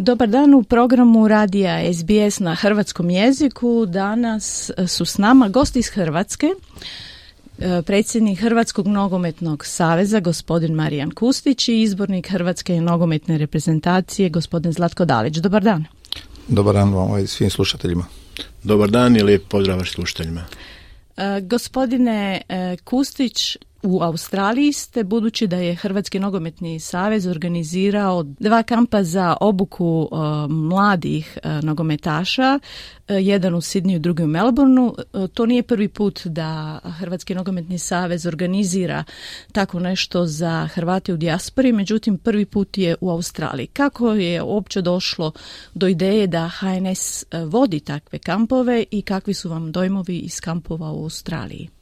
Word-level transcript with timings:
Dobar 0.00 0.28
dan 0.28 0.54
u 0.54 0.62
programu 0.62 1.28
radija 1.28 1.92
SBS 1.94 2.38
na 2.38 2.54
hrvatskom 2.54 3.10
jeziku. 3.10 3.86
Danas 3.86 4.70
su 4.88 5.04
s 5.04 5.18
nama 5.18 5.48
gosti 5.48 5.78
iz 5.78 5.88
Hrvatske. 5.88 6.46
E, 7.58 7.82
predsjednik 7.82 8.40
Hrvatskog 8.40 8.86
nogometnog 8.86 9.66
saveza 9.66 10.20
gospodin 10.20 10.74
Marijan 10.74 11.10
Kustić 11.10 11.68
i 11.68 11.82
izbornik 11.82 12.30
Hrvatske 12.30 12.80
nogometne 12.80 13.38
reprezentacije 13.38 14.28
gospodin 14.28 14.72
Zlatko 14.72 15.04
Dalić. 15.04 15.36
Dobar 15.36 15.62
dan. 15.62 15.84
Dobar 16.48 16.74
dan 16.74 16.94
vam 16.94 17.18
i 17.18 17.26
svim 17.26 17.50
slušateljima. 17.50 18.04
Dobar 18.62 18.90
dan 18.90 19.16
i 19.16 19.22
lijep 19.22 19.48
pozdrav 19.48 19.84
slušateljima. 19.84 20.44
E, 21.16 21.40
gospodine 21.40 22.42
e, 22.48 22.76
Kustić, 22.84 23.56
u 23.82 24.02
Australiji 24.02 24.72
ste, 24.72 25.04
budući 25.04 25.46
da 25.46 25.56
je 25.56 25.74
Hrvatski 25.74 26.18
nogometni 26.18 26.80
savez 26.80 27.26
organizirao 27.26 28.22
dva 28.22 28.62
kampa 28.62 29.02
za 29.02 29.36
obuku 29.40 30.08
uh, 30.10 30.18
mladih 30.50 31.38
uh, 31.44 31.64
nogometaša, 31.64 32.58
uh, 32.58 33.16
jedan 33.20 33.54
u 33.54 33.60
Sidniju, 33.60 33.98
drugi 33.98 34.22
u 34.22 34.26
Melbourneu. 34.26 34.94
To 35.34 35.46
nije 35.46 35.62
prvi 35.62 35.88
put 35.88 36.26
da 36.26 36.78
Hrvatski 36.98 37.34
nogometni 37.34 37.78
savez 37.78 38.26
organizira 38.26 39.04
tako 39.52 39.80
nešto 39.80 40.26
za 40.26 40.68
Hrvate 40.74 41.14
u 41.14 41.16
dijaspori, 41.16 41.72
međutim 41.72 42.18
prvi 42.18 42.44
put 42.44 42.78
je 42.78 42.96
u 43.00 43.10
Australiji. 43.10 43.66
Kako 43.66 44.12
je 44.12 44.42
uopće 44.42 44.82
došlo 44.82 45.32
do 45.74 45.88
ideje 45.88 46.26
da 46.26 46.48
HNS 46.48 47.24
vodi 47.46 47.80
takve 47.80 48.18
kampove 48.18 48.84
i 48.90 49.02
kakvi 49.02 49.34
su 49.34 49.48
vam 49.48 49.72
dojmovi 49.72 50.18
iz 50.18 50.40
kampova 50.40 50.92
u 50.92 51.02
Australiji? 51.02 51.79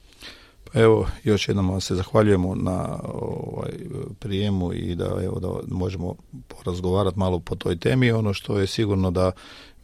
Evo, 0.75 1.07
još 1.25 1.49
jednom 1.49 1.71
vam 1.71 1.81
se 1.81 1.95
zahvaljujemo 1.95 2.55
na 2.55 2.99
ovaj, 3.15 3.73
prijemu 4.19 4.73
i 4.73 4.95
da, 4.95 5.05
evo, 5.25 5.41
da 5.41 5.75
možemo 5.75 6.15
porazgovarati 6.49 7.19
malo 7.19 7.39
po 7.39 7.55
toj 7.55 7.79
temi. 7.79 8.13
Ono 8.13 8.35
što 8.35 8.59
je 8.59 8.67
sigurno 8.67 9.11
da 9.11 9.33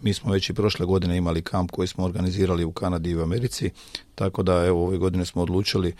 mi 0.01 0.15
smo 0.15 0.33
već 0.33 0.51
i 0.51 0.55
prošle 0.55 0.87
godine 0.87 1.17
imali 1.17 1.43
kamp 1.43 1.71
koji 1.71 1.89
smo 1.89 2.05
organizirali 2.05 2.65
u 2.65 2.73
Kanadi 2.73 3.11
i 3.11 3.17
u 3.17 3.23
Americi, 3.23 3.71
tako 4.15 4.43
da 4.43 4.65
evo 4.65 4.87
ove 4.87 4.99
godine 4.99 5.25
smo 5.25 5.43
odlučili 5.43 5.95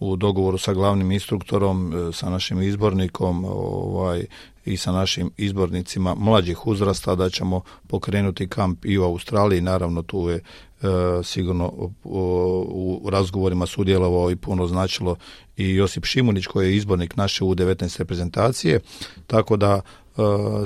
u 0.00 0.16
dogovoru 0.16 0.58
sa 0.58 0.72
glavnim 0.72 1.12
instruktorom, 1.12 1.92
e, 2.08 2.12
sa 2.12 2.30
našim 2.30 2.62
izbornikom 2.62 3.44
ovaj, 3.44 4.24
i 4.64 4.76
sa 4.76 4.92
našim 4.92 5.30
izbornicima 5.36 6.14
mlađih 6.14 6.66
uzrasta 6.66 7.14
da 7.14 7.30
ćemo 7.30 7.60
pokrenuti 7.86 8.48
kamp 8.48 8.84
i 8.84 8.98
u 8.98 9.04
Australiji. 9.04 9.60
Naravno 9.60 10.02
tu 10.02 10.28
je 10.28 10.36
e, 10.36 10.42
sigurno 11.24 11.72
u 12.04 13.10
razgovorima 13.10 13.66
sudjelovao 13.66 14.30
i 14.30 14.36
puno 14.36 14.66
značilo 14.66 15.16
i 15.56 15.74
Josip 15.74 16.04
Šimunić 16.04 16.46
koji 16.46 16.68
je 16.68 16.76
izbornik 16.76 17.16
naše 17.16 17.44
u 17.44 17.54
19 17.54 17.98
reprezentacije. 17.98 18.80
Tako 19.26 19.56
da 19.56 19.80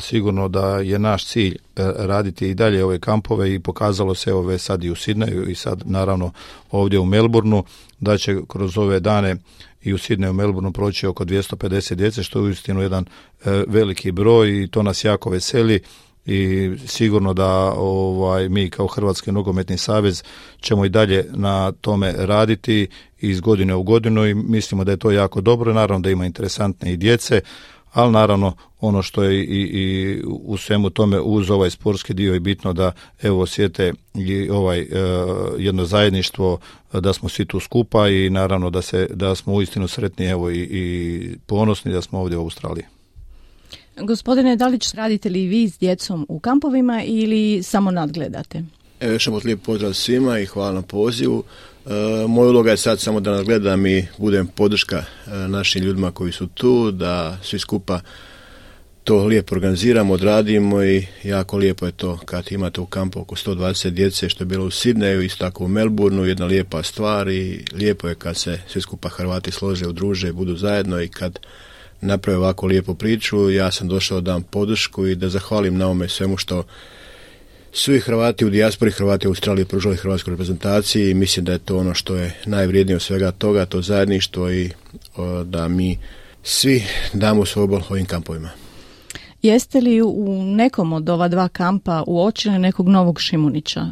sigurno 0.00 0.48
da 0.48 0.78
je 0.78 0.98
naš 0.98 1.26
cilj 1.26 1.54
e, 1.54 1.58
raditi 1.96 2.48
i 2.48 2.54
dalje 2.54 2.84
ove 2.84 2.98
kampove 2.98 3.54
i 3.54 3.60
pokazalo 3.60 4.14
se 4.14 4.32
ove 4.34 4.58
sad 4.58 4.84
i 4.84 4.90
u 4.90 4.94
Sidneju 4.94 5.50
i 5.50 5.54
sad 5.54 5.82
naravno 5.84 6.32
ovdje 6.70 6.98
u 6.98 7.04
Melbourneu 7.04 7.62
da 8.00 8.18
će 8.18 8.36
kroz 8.48 8.78
ove 8.78 9.00
dane 9.00 9.36
i 9.82 9.92
u 9.92 9.98
Sidneju 9.98 10.30
u 10.30 10.34
Melbourneu 10.34 10.72
proći 10.72 11.06
oko 11.06 11.24
250 11.24 11.94
djece 11.94 12.22
što 12.22 12.38
je 12.38 12.42
uistinu 12.42 12.82
jedan 12.82 13.04
e, 13.44 13.64
veliki 13.68 14.12
broj 14.12 14.62
i 14.62 14.68
to 14.68 14.82
nas 14.82 15.04
jako 15.04 15.30
veseli 15.30 15.80
i 16.26 16.70
sigurno 16.86 17.34
da 17.34 17.72
ovaj 17.72 18.48
mi 18.48 18.70
kao 18.70 18.86
Hrvatski 18.86 19.32
nogometni 19.32 19.78
savez 19.78 20.22
ćemo 20.60 20.84
i 20.84 20.88
dalje 20.88 21.26
na 21.30 21.72
tome 21.72 22.14
raditi 22.16 22.86
iz 23.20 23.40
godine 23.40 23.74
u 23.74 23.82
godinu 23.82 24.26
i 24.26 24.34
mislimo 24.34 24.84
da 24.84 24.90
je 24.90 24.96
to 24.96 25.10
jako 25.10 25.40
dobro. 25.40 25.72
Naravno 25.72 26.02
da 26.02 26.10
ima 26.10 26.26
interesantne 26.26 26.92
i 26.92 26.96
djece 26.96 27.40
ali 27.92 28.12
naravno 28.12 28.52
ono 28.80 29.02
što 29.02 29.22
je 29.22 29.44
i, 29.44 29.60
i 29.60 30.22
u 30.24 30.56
svemu 30.56 30.90
tome 30.90 31.20
uz 31.20 31.50
ovaj 31.50 31.70
sportski 31.70 32.14
dio 32.14 32.34
je 32.34 32.40
bitno 32.40 32.72
da 32.72 32.92
evo 33.22 33.40
osjete 33.40 33.92
i 34.14 34.50
ovaj 34.50 34.80
e, 34.80 34.86
jedno 35.58 35.84
zajedništvo 35.84 36.58
da 36.92 37.12
smo 37.12 37.28
svi 37.28 37.44
tu 37.44 37.60
skupa 37.60 38.08
i 38.08 38.30
naravno 38.30 38.70
da 38.70 38.82
se 38.82 39.08
da 39.14 39.34
smo 39.34 39.54
uistinu 39.54 39.88
sretni 39.88 40.26
evo 40.26 40.50
i, 40.50 40.58
i 40.58 41.36
ponosni 41.46 41.92
da 41.92 42.02
smo 42.02 42.20
ovdje 42.20 42.38
u 42.38 42.42
Australiji. 42.42 42.84
Gospodine 43.96 44.56
Dalić, 44.56 44.94
radite 44.94 45.28
li 45.28 45.46
vi 45.46 45.68
s 45.68 45.78
djecom 45.78 46.26
u 46.28 46.38
kampovima 46.38 47.02
ili 47.04 47.62
samo 47.62 47.90
nadgledate? 47.90 48.64
Evo 49.00 49.12
još 49.12 49.26
lijep 49.44 49.62
pozdrav 49.62 49.92
svima 49.92 50.38
i 50.38 50.46
hvala 50.46 50.72
na 50.72 50.82
pozivu. 50.82 51.44
E, 51.86 52.26
moja 52.28 52.50
uloga 52.50 52.70
je 52.70 52.76
sad 52.76 53.00
samo 53.00 53.20
da 53.20 53.30
nas 53.30 53.44
gledam 53.44 53.86
i 53.86 54.06
budem 54.18 54.46
podrška 54.46 54.96
e, 54.96 55.30
našim 55.48 55.82
ljudima 55.82 56.10
koji 56.10 56.32
su 56.32 56.46
tu, 56.46 56.90
da 56.90 57.38
svi 57.42 57.58
skupa 57.58 58.00
to 59.04 59.24
lijepo 59.24 59.54
organiziramo, 59.54 60.12
odradimo 60.14 60.84
i 60.84 61.06
jako 61.22 61.56
lijepo 61.56 61.86
je 61.86 61.92
to 61.92 62.18
kad 62.24 62.52
imate 62.52 62.80
u 62.80 62.86
kampu 62.86 63.20
oko 63.20 63.36
120 63.36 63.90
djece 63.90 64.28
što 64.28 64.42
je 64.42 64.46
bilo 64.46 64.64
u 64.64 64.70
Sidneju, 64.70 65.22
isto 65.22 65.44
tako 65.44 65.64
u 65.64 65.68
Melbourneu, 65.68 66.24
jedna 66.24 66.46
lijepa 66.46 66.82
stvar 66.82 67.28
i 67.28 67.64
lijepo 67.72 68.08
je 68.08 68.14
kad 68.14 68.36
se 68.36 68.58
svi 68.68 68.80
skupa 68.80 69.08
Hrvati 69.08 69.50
slože, 69.50 69.88
udruže, 69.88 70.32
budu 70.32 70.56
zajedno 70.56 71.00
i 71.00 71.08
kad 71.08 71.38
naprave 72.00 72.38
ovako 72.38 72.66
lijepu 72.66 72.94
priču. 72.94 73.50
Ja 73.50 73.70
sam 73.70 73.88
došao 73.88 74.20
da 74.20 74.32
dam 74.32 74.42
podršku 74.42 75.06
i 75.06 75.14
da 75.14 75.28
zahvalim 75.28 75.78
na 75.78 75.88
ome 75.88 76.08
svemu 76.08 76.36
što 76.36 76.64
svi 77.72 78.00
Hrvati 78.00 78.44
u 78.44 78.50
dijaspori, 78.50 78.90
Hrvati 78.90 79.26
u 79.26 79.30
Australiji 79.30 79.64
pružali 79.64 79.96
hrvatskoj 79.96 80.30
reprezentaciji 80.30 81.10
i 81.10 81.14
mislim 81.14 81.44
da 81.44 81.52
je 81.52 81.58
to 81.58 81.78
ono 81.78 81.94
što 81.94 82.16
je 82.16 82.40
najvrijednije 82.46 82.96
od 82.96 83.02
svega 83.02 83.30
toga, 83.30 83.66
to 83.66 83.82
zajedništvo 83.82 84.50
i 84.50 84.70
da 85.44 85.68
mi 85.68 85.98
svi 86.42 86.84
damo 87.12 87.46
svoj 87.46 87.64
obol 87.64 87.80
ovim 87.90 88.06
kampovima. 88.06 88.50
Jeste 89.42 89.80
li 89.80 90.02
u 90.02 90.44
nekom 90.44 90.92
od 90.92 91.08
ova 91.08 91.28
dva 91.28 91.48
kampa 91.48 92.04
uočili 92.06 92.58
nekog 92.58 92.88
novog 92.88 93.20
Šimunića, 93.20 93.86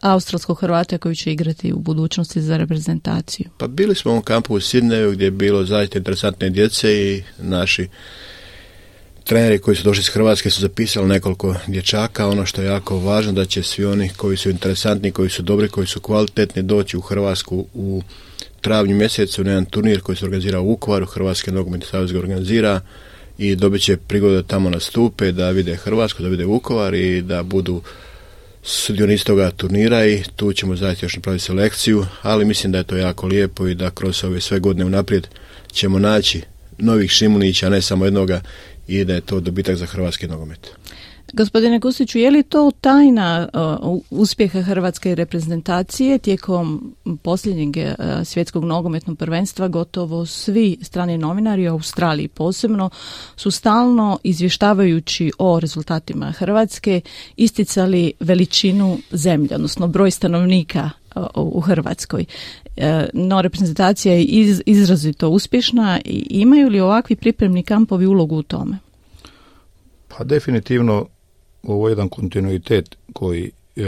australskog 0.00 0.60
Hrvata 0.60 0.98
koji 0.98 1.16
će 1.16 1.32
igrati 1.32 1.72
u 1.72 1.78
budućnosti 1.78 2.40
za 2.40 2.56
reprezentaciju? 2.56 3.46
Pa 3.58 3.66
bili 3.66 3.94
smo 3.94 4.16
u 4.16 4.20
kampu 4.20 4.54
u 4.54 4.60
Sidneju 4.60 5.12
gdje 5.12 5.24
je 5.24 5.30
bilo 5.30 5.64
zaista 5.64 5.98
interesantne 5.98 6.50
djece 6.50 6.92
i 6.92 7.22
naši 7.38 7.88
treneri 9.26 9.58
koji 9.58 9.76
su 9.76 9.82
došli 9.82 10.00
iz 10.00 10.08
Hrvatske 10.08 10.50
su 10.50 10.60
zapisali 10.60 11.08
nekoliko 11.08 11.54
dječaka. 11.66 12.28
Ono 12.28 12.46
što 12.46 12.62
je 12.62 12.66
jako 12.66 12.98
važno 12.98 13.32
da 13.32 13.44
će 13.44 13.62
svi 13.62 13.84
oni 13.84 14.10
koji 14.16 14.36
su 14.36 14.50
interesantni, 14.50 15.12
koji 15.12 15.30
su 15.30 15.42
dobri, 15.42 15.68
koji 15.68 15.86
su 15.86 16.00
kvalitetni 16.00 16.62
doći 16.62 16.96
u 16.96 17.00
Hrvatsku 17.00 17.66
u 17.74 18.02
travnju 18.60 18.96
mjesecu 18.96 19.44
na 19.44 19.50
jedan 19.50 19.64
turnir 19.64 20.00
koji 20.00 20.16
se 20.16 20.24
organizira 20.24 20.60
u 20.60 20.68
Vukovaru, 20.68 21.06
Hrvatski 21.06 21.50
nogometni 21.50 21.86
savez 21.86 22.12
ga 22.12 22.18
organizira 22.18 22.80
i 23.38 23.56
dobit 23.56 23.82
će 23.82 23.96
prigodu 23.96 24.34
da 24.34 24.42
tamo 24.42 24.70
nastupe, 24.70 25.32
da 25.32 25.50
vide 25.50 25.76
Hrvatsku, 25.76 26.22
da 26.22 26.28
vide 26.28 26.44
Vukovar 26.44 26.94
i 26.94 27.22
da 27.22 27.42
budu 27.42 27.82
sudionici 28.62 29.24
toga 29.24 29.50
turnira 29.50 30.06
i 30.06 30.22
tu 30.36 30.52
ćemo 30.52 30.76
zaista 30.76 31.06
još 31.06 31.16
napraviti 31.16 31.44
selekciju, 31.44 32.06
ali 32.22 32.44
mislim 32.44 32.72
da 32.72 32.78
je 32.78 32.84
to 32.84 32.96
jako 32.96 33.26
lijepo 33.26 33.68
i 33.68 33.74
da 33.74 33.90
kroz 33.90 34.24
ove 34.24 34.40
sve 34.40 34.58
godine 34.60 34.84
unaprijed 34.84 35.26
ćemo 35.72 35.98
naći 35.98 36.42
novih 36.78 37.10
Šimunića, 37.10 37.68
ne 37.68 37.82
samo 37.82 38.04
jednoga 38.04 38.40
i 38.88 39.04
da 39.04 39.14
je 39.14 39.20
to 39.20 39.40
dobitak 39.40 39.76
za 39.76 39.86
hrvatski 39.86 40.26
nogomet. 40.26 40.70
Gospodine 41.32 41.80
Kustiću, 41.80 42.18
je 42.18 42.30
li 42.30 42.42
to 42.42 42.70
tajna 42.80 43.48
uh, 43.82 44.00
uspjeha 44.10 44.62
hrvatske 44.62 45.14
reprezentacije 45.14 46.18
tijekom 46.18 46.94
posljednjeg 47.22 47.76
uh, 47.76 47.94
svjetskog 48.24 48.64
nogometnog 48.64 49.18
prvenstva 49.18 49.68
gotovo 49.68 50.26
svi 50.26 50.78
strani 50.82 51.18
novinari 51.18 51.68
u 51.68 51.72
Australiji 51.72 52.28
posebno 52.28 52.90
su 53.36 53.50
stalno 53.50 54.18
izvještavajući 54.22 55.32
o 55.38 55.60
rezultatima 55.60 56.32
Hrvatske 56.32 57.00
isticali 57.36 58.12
veličinu 58.20 58.98
zemlje, 59.10 59.54
odnosno 59.54 59.88
broj 59.88 60.10
stanovnika 60.10 60.90
u 61.34 61.60
Hrvatskoj. 61.60 62.24
No, 63.12 63.42
reprezentacija 63.42 64.14
je 64.14 64.24
izrazito 64.66 65.28
uspješna 65.28 66.00
imaju 66.30 66.68
li 66.68 66.80
ovakvi 66.80 67.16
pripremni 67.16 67.62
kampovi 67.62 68.06
ulogu 68.06 68.36
u 68.36 68.42
tome? 68.42 68.78
Pa 70.08 70.24
definitivno 70.24 71.06
ovo 71.62 71.88
je 71.88 71.92
jedan 71.92 72.08
kontinuitet 72.08 72.96
koji 73.12 73.50
e, 73.76 73.82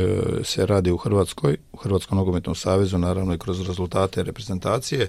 se 0.44 0.66
radi 0.66 0.90
u 0.90 0.96
Hrvatskoj, 0.96 1.56
u 1.72 1.76
Hrvatskom 1.76 2.19
nogometnom 2.19 2.54
savezu, 2.54 2.98
naravno 2.98 3.34
i 3.34 3.38
kroz 3.38 3.69
rezultate 3.69 4.22
reprezentacije. 4.22 5.08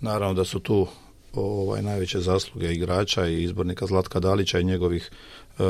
Naravno 0.00 0.34
da 0.34 0.44
su 0.44 0.60
tu 0.60 0.86
ovaj 1.32 1.82
najveće 1.82 2.20
zasluge 2.20 2.72
igrača 2.72 3.26
i 3.26 3.42
izbornika 3.42 3.86
Zlatka 3.86 4.20
Dalića 4.20 4.58
i 4.58 4.64
njegovih 4.64 5.10
e, 5.58 5.62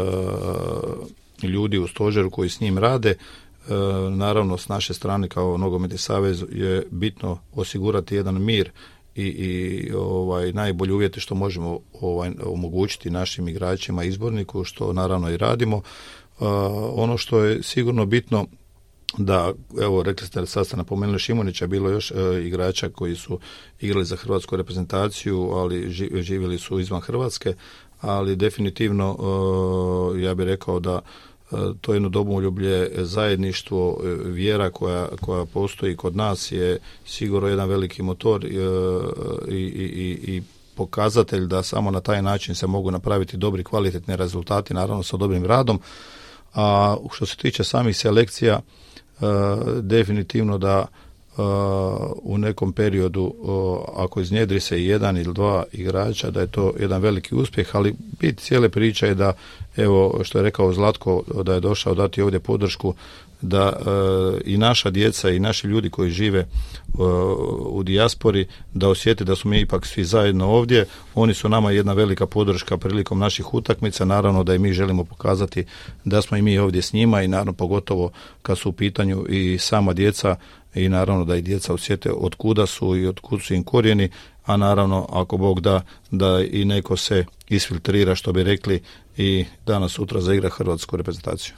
ljudi 1.43 1.79
u 1.79 1.87
stožeru 1.87 2.31
koji 2.31 2.49
s 2.49 2.61
njim 2.61 2.79
rade. 2.79 3.15
E, 3.69 3.75
naravno 4.11 4.59
s 4.59 4.69
naše 4.69 4.95
strane 4.95 5.29
kao 5.29 5.57
nogometni 5.57 5.99
savez 5.99 6.45
je 6.53 6.87
bitno 6.91 7.39
osigurati 7.55 8.15
jedan 8.15 8.43
mir 8.43 8.71
i, 9.15 9.23
i 9.23 9.93
ovaj 9.93 10.53
najbolji 10.53 10.93
uvjeti 10.93 11.21
što 11.21 11.35
možemo 11.35 11.81
ovaj 12.01 12.31
omogućiti 12.45 13.11
našim 13.11 13.49
igračima 13.49 14.05
izborniku 14.05 14.65
što 14.65 14.93
naravno 14.93 15.31
i 15.31 15.37
radimo. 15.37 15.83
Ono 16.95 17.17
što 17.19 17.39
je 17.39 17.63
sigurno 17.63 18.07
bitno 18.07 18.47
da, 19.19 19.53
evo, 19.83 20.03
rekli 20.03 20.27
ste, 20.27 20.47
sad 20.47 20.67
ste 20.67 20.77
napomenuli 20.77 21.19
Šimunića, 21.19 21.67
bilo 21.67 21.91
još 21.91 22.11
e, 22.11 22.15
igrača 22.45 22.89
koji 22.89 23.17
su 23.17 23.39
igrali 23.81 24.05
za 24.05 24.17
hrvatsku 24.17 24.57
reprezentaciju, 24.57 25.51
ali 25.53 25.91
živjeli 26.23 26.59
su 26.59 26.81
izvan 26.81 27.01
Hrvatske, 27.01 27.55
ali 28.01 28.37
definitivno 28.37 29.17
e, 30.17 30.21
ja 30.21 30.35
bih 30.35 30.47
rekao 30.47 30.81
da 30.81 31.01
e, 31.01 31.34
to 31.81 31.93
jedno 31.95 32.09
domoljublje, 32.09 32.91
zajedništvo, 32.97 34.01
vjera 34.25 34.71
koja, 34.71 35.09
koja 35.21 35.45
postoji 35.45 35.97
kod 35.97 36.17
nas 36.17 36.53
je 36.53 36.79
sigurno 37.07 37.49
jedan 37.49 37.69
veliki 37.69 38.03
motor 38.03 38.45
i, 38.45 38.55
i, 39.49 40.19
i 40.37 40.43
pokazatelj 40.77 41.47
da 41.47 41.63
samo 41.63 41.91
na 41.91 42.01
taj 42.01 42.23
način 42.23 42.55
se 42.55 42.67
mogu 42.67 42.91
napraviti 42.91 43.37
dobri 43.37 43.65
kvalitetni 43.65 44.17
rezultati, 44.17 44.75
naravno 44.75 45.03
sa 45.03 45.17
dobrim 45.17 45.45
radom. 45.45 45.81
A 46.55 46.97
što 47.13 47.27
se 47.27 47.37
tiče 47.37 47.65
samih 47.65 47.97
selekcija, 47.97 48.61
definitivno 49.81 50.59
da 50.59 50.87
u 52.23 52.39
nekom 52.39 52.73
periodu 52.73 53.35
ako 53.97 54.21
iznjedri 54.21 54.61
se 54.61 54.85
jedan 54.85 55.17
ili 55.17 55.35
dva 55.35 55.65
igrača 55.73 56.31
da 56.31 56.41
je 56.41 56.47
to 56.47 56.73
jedan 56.81 57.03
veliki 57.03 57.35
uspjeh, 57.35 57.77
ali 57.77 57.95
bit 58.21 58.41
cijele 58.41 58.69
priče 58.69 59.07
je 59.07 59.15
da 59.15 59.33
evo 59.77 60.21
što 60.25 60.39
je 60.39 60.43
rekao 60.43 60.73
Zlatko 60.73 61.23
da 61.45 61.55
je 61.55 61.61
došao 61.61 61.95
dati 61.95 62.23
ovdje 62.23 62.41
podršku 62.41 62.95
da 63.41 63.73
e, 63.73 64.41
i 64.45 64.59
naša 64.59 64.91
djeca 64.91 65.31
i 65.31 65.39
naši 65.39 65.67
ljudi 65.67 65.91
koji 65.91 66.11
žive 66.11 66.39
e, 66.39 66.47
u 67.61 67.83
dijaspori 67.83 68.47
da 68.75 68.89
osjete 68.89 69.25
da 69.25 69.37
smo 69.37 69.51
mi 69.51 69.61
ipak 69.61 69.87
svi 69.87 70.05
zajedno 70.05 70.47
ovdje. 70.51 70.87
Oni 71.15 71.35
su 71.35 71.49
nama 71.49 71.71
jedna 71.71 71.93
velika 71.93 72.27
podrška 72.27 72.79
prilikom 72.79 73.19
naših 73.19 73.55
utakmica. 73.55 74.05
Naravno 74.05 74.45
da 74.45 74.55
i 74.55 74.59
mi 74.59 74.73
želimo 74.73 75.05
pokazati 75.05 75.65
da 76.05 76.23
smo 76.23 76.37
i 76.37 76.43
mi 76.43 76.59
ovdje 76.59 76.83
s 76.83 76.93
njima 76.93 77.23
i 77.23 77.29
naravno 77.29 77.53
pogotovo 77.53 78.11
kad 78.43 78.59
su 78.59 78.69
u 78.69 78.73
pitanju 78.73 79.27
i 79.29 79.59
sama 79.59 79.93
djeca 79.93 80.37
i 80.75 80.89
naravno 80.89 81.25
da 81.25 81.37
i 81.37 81.43
djeca 81.43 81.75
osjete 81.75 82.13
od 82.13 82.35
kuda 82.35 82.67
su 82.67 82.97
i 82.97 83.07
od 83.07 83.21
kud 83.21 83.43
su 83.43 83.55
im 83.55 83.65
korijeni, 83.65 84.09
a 84.45 84.57
naravno 84.57 85.07
ako 85.13 85.37
Bog 85.37 85.61
da 85.61 85.83
da 86.11 86.45
i 86.51 86.65
neko 86.65 86.97
se 86.97 87.25
isfiltrira 87.49 88.15
što 88.15 88.33
bi 88.33 88.43
rekli 88.43 88.83
i 89.17 89.45
danas 89.67 89.93
sutra 89.93 90.21
zaigra 90.21 90.49
hrvatsku 90.49 90.97
reprezentaciju. 90.97 91.55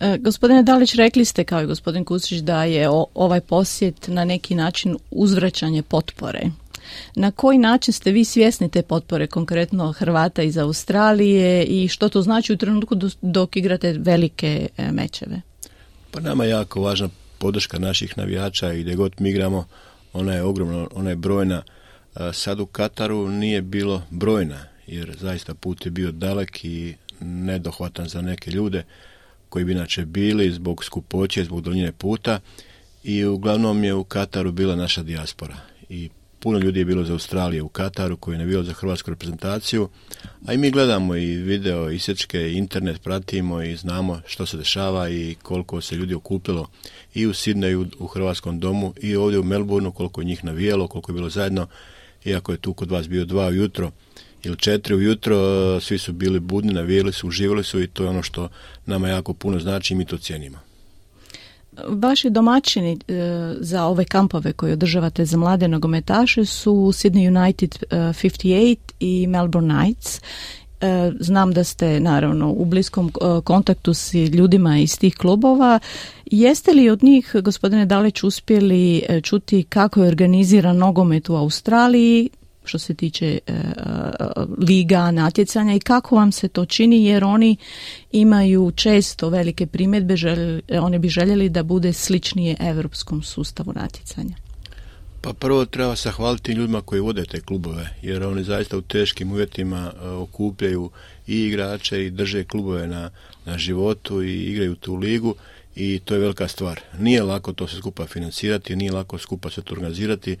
E, 0.00 0.18
gospodine 0.18 0.62
Dalić, 0.62 0.94
rekli 0.94 1.24
ste 1.24 1.44
kao 1.44 1.62
i 1.62 1.66
gospodin 1.66 2.04
Kusić 2.04 2.38
da 2.38 2.64
je 2.64 2.88
ovaj 3.14 3.40
posjet 3.40 4.08
na 4.08 4.24
neki 4.24 4.54
način 4.54 4.96
uzvraćanje 5.10 5.82
potpore. 5.82 6.42
Na 7.14 7.30
koji 7.30 7.58
način 7.58 7.94
ste 7.94 8.12
vi 8.12 8.24
svjesni 8.24 8.70
te 8.70 8.82
potpore, 8.82 9.26
konkretno 9.26 9.92
Hrvata 9.92 10.42
iz 10.42 10.58
Australije 10.58 11.64
i 11.64 11.88
što 11.88 12.08
to 12.08 12.22
znači 12.22 12.52
u 12.52 12.56
trenutku 12.56 12.96
dok 13.22 13.56
igrate 13.56 13.92
velike 13.92 14.68
e, 14.76 14.92
mečeve? 14.92 15.40
Pa 16.10 16.20
nama 16.20 16.44
je 16.44 16.50
jako 16.50 16.80
važna 16.80 17.08
podrška 17.38 17.78
naših 17.78 18.18
navijača 18.18 18.72
i 18.72 18.80
gdje 18.80 18.94
god 18.94 19.12
mi 19.18 19.30
igramo, 19.30 19.64
ona 20.12 20.32
je 20.32 20.42
ogromna, 20.42 20.86
ona 20.94 21.10
je 21.10 21.16
brojna. 21.16 21.62
Sad 22.32 22.60
u 22.60 22.66
Kataru 22.66 23.28
nije 23.28 23.62
bilo 23.62 24.02
brojna, 24.10 24.64
jer 24.86 25.16
zaista 25.20 25.54
put 25.54 25.84
je 25.84 25.90
bio 25.90 26.12
dalek 26.12 26.64
i 26.64 26.94
nedohvatan 27.20 28.08
za 28.08 28.20
neke 28.20 28.50
ljude 28.50 28.84
koji 29.48 29.64
bi 29.64 29.72
inače 29.72 30.04
bili 30.04 30.52
zbog 30.52 30.84
skupoće, 30.84 31.44
zbog 31.44 31.60
doljine 31.60 31.92
puta 31.92 32.40
i 33.04 33.24
uglavnom 33.24 33.84
je 33.84 33.94
u 33.94 34.04
Kataru 34.04 34.52
bila 34.52 34.76
naša 34.76 35.02
dijaspora. 35.02 35.56
I 35.88 36.10
puno 36.40 36.58
ljudi 36.58 36.78
je 36.78 36.84
bilo 36.84 37.04
za 37.04 37.12
Australije 37.12 37.62
u 37.62 37.68
Kataru 37.68 38.16
koji 38.16 38.38
je 38.38 38.46
bilo 38.46 38.62
za 38.62 38.72
hrvatsku 38.72 39.10
reprezentaciju, 39.10 39.88
a 40.46 40.52
i 40.52 40.58
mi 40.58 40.70
gledamo 40.70 41.16
i 41.16 41.36
video, 41.36 41.90
isječke, 41.90 42.52
internet 42.52 43.02
pratimo 43.02 43.62
i 43.62 43.76
znamo 43.76 44.20
što 44.26 44.46
se 44.46 44.56
dešava 44.56 45.08
i 45.10 45.36
koliko 45.42 45.80
se 45.80 45.96
ljudi 45.96 46.14
okupilo 46.14 46.68
i 47.14 47.26
u 47.26 47.34
Sidneju 47.34 47.86
u 47.98 48.06
hrvatskom 48.06 48.60
domu 48.60 48.94
i 49.02 49.16
ovdje 49.16 49.38
u 49.38 49.44
Melbourneu 49.44 49.92
koliko 49.92 50.20
je 50.20 50.24
njih 50.24 50.44
navijelo, 50.44 50.88
koliko 50.88 51.12
je 51.12 51.14
bilo 51.14 51.30
zajedno, 51.30 51.66
iako 52.24 52.52
je 52.52 52.58
tu 52.58 52.74
kod 52.74 52.90
vas 52.90 53.08
bio 53.08 53.24
dva 53.24 53.46
ujutro 53.46 53.90
ili 54.46 54.56
četiri 54.56 54.94
ujutro, 54.94 55.36
svi 55.80 55.98
su 55.98 56.12
bili 56.12 56.40
budni, 56.40 56.72
navijeli 56.72 57.12
su, 57.12 57.28
uživali 57.28 57.64
su 57.64 57.82
i 57.82 57.86
to 57.86 58.02
je 58.02 58.08
ono 58.08 58.22
što 58.22 58.48
nama 58.86 59.08
jako 59.08 59.32
puno 59.32 59.58
znači 59.58 59.94
i 59.94 59.96
mi 59.96 60.04
to 60.04 60.18
cijenimo. 60.18 60.58
Vaši 61.88 62.30
domaćini 62.30 62.92
e, 62.92 63.14
za 63.60 63.84
ove 63.84 64.04
kampove 64.04 64.52
koje 64.52 64.72
održavate 64.72 65.24
za 65.24 65.36
mlade 65.36 65.68
nogometaše 65.68 66.44
su 66.44 66.72
Sydney 66.72 67.40
United 67.40 67.76
58 67.90 68.72
e, 68.72 68.76
i 69.00 69.26
Melbourne 69.26 69.74
Knights. 69.74 70.20
E, 70.80 71.12
znam 71.20 71.52
da 71.52 71.64
ste 71.64 72.00
naravno 72.00 72.50
u 72.50 72.64
bliskom 72.64 73.12
kontaktu 73.44 73.94
s 73.94 74.14
ljudima 74.14 74.78
iz 74.78 74.98
tih 74.98 75.16
klubova. 75.16 75.80
Jeste 76.26 76.72
li 76.72 76.90
od 76.90 77.02
njih, 77.02 77.36
gospodine 77.42 77.86
Daleć, 77.86 78.24
uspjeli 78.24 79.02
čuti 79.22 79.62
kako 79.62 80.02
je 80.02 80.08
organiziran 80.08 80.76
nogomet 80.76 81.28
u 81.28 81.34
Australiji, 81.34 82.30
što 82.66 82.78
se 82.78 82.94
tiče 82.94 83.38
e, 83.46 83.52
liga, 84.68 85.10
natjecanja 85.10 85.74
i 85.74 85.80
kako 85.80 86.16
vam 86.16 86.32
se 86.32 86.48
to 86.48 86.64
čini 86.64 87.04
jer 87.04 87.24
oni 87.24 87.56
imaju 88.12 88.72
često 88.76 89.28
velike 89.28 89.66
primjedbe, 89.66 90.14
oni 90.80 90.98
bi 90.98 91.08
željeli 91.08 91.48
da 91.48 91.62
bude 91.62 91.92
sličnije 91.92 92.56
europskom 92.60 93.22
sustavu 93.22 93.72
natjecanja. 93.72 94.36
Pa 95.20 95.32
prvo 95.32 95.64
treba 95.64 95.94
zahvaliti 95.94 96.52
ljudima 96.52 96.80
koji 96.80 97.00
vode 97.00 97.24
te 97.24 97.40
klubove, 97.40 97.88
jer 98.02 98.24
oni 98.24 98.44
zaista 98.44 98.78
u 98.78 98.82
teškim 98.82 99.32
uvjetima 99.32 99.92
e, 99.92 100.08
okupljaju 100.08 100.90
i 101.26 101.40
igrače 101.40 102.06
i 102.06 102.10
drže 102.10 102.44
klubove 102.44 102.86
na, 102.86 103.10
na 103.44 103.58
životu 103.58 104.22
i 104.22 104.44
igraju 104.44 104.74
tu 104.74 104.94
ligu 104.94 105.34
i 105.76 106.00
to 106.04 106.14
je 106.14 106.20
velika 106.20 106.48
stvar. 106.48 106.80
Nije 106.98 107.22
lako 107.22 107.52
to 107.52 107.68
se 107.68 107.76
skupa 107.76 108.06
financirati, 108.06 108.76
nije 108.76 108.92
lako 108.92 109.18
skupa 109.18 109.50
se 109.50 109.62
to 109.62 109.74
organizirati, 109.74 110.36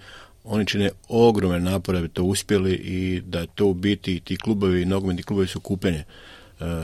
oni 0.46 0.66
čine 0.66 0.90
ogromne 1.08 1.60
napore 1.60 1.98
da 1.98 2.02
bi 2.02 2.08
to 2.08 2.24
uspjeli 2.24 2.72
i 2.74 3.20
da 3.20 3.40
je 3.40 3.46
to 3.54 3.66
u 3.66 3.74
biti 3.74 4.20
ti 4.20 4.36
klubovi, 4.36 4.84
nogometni 4.84 5.22
klubovi 5.22 5.46
su 5.46 5.60
kupljenje 5.60 6.04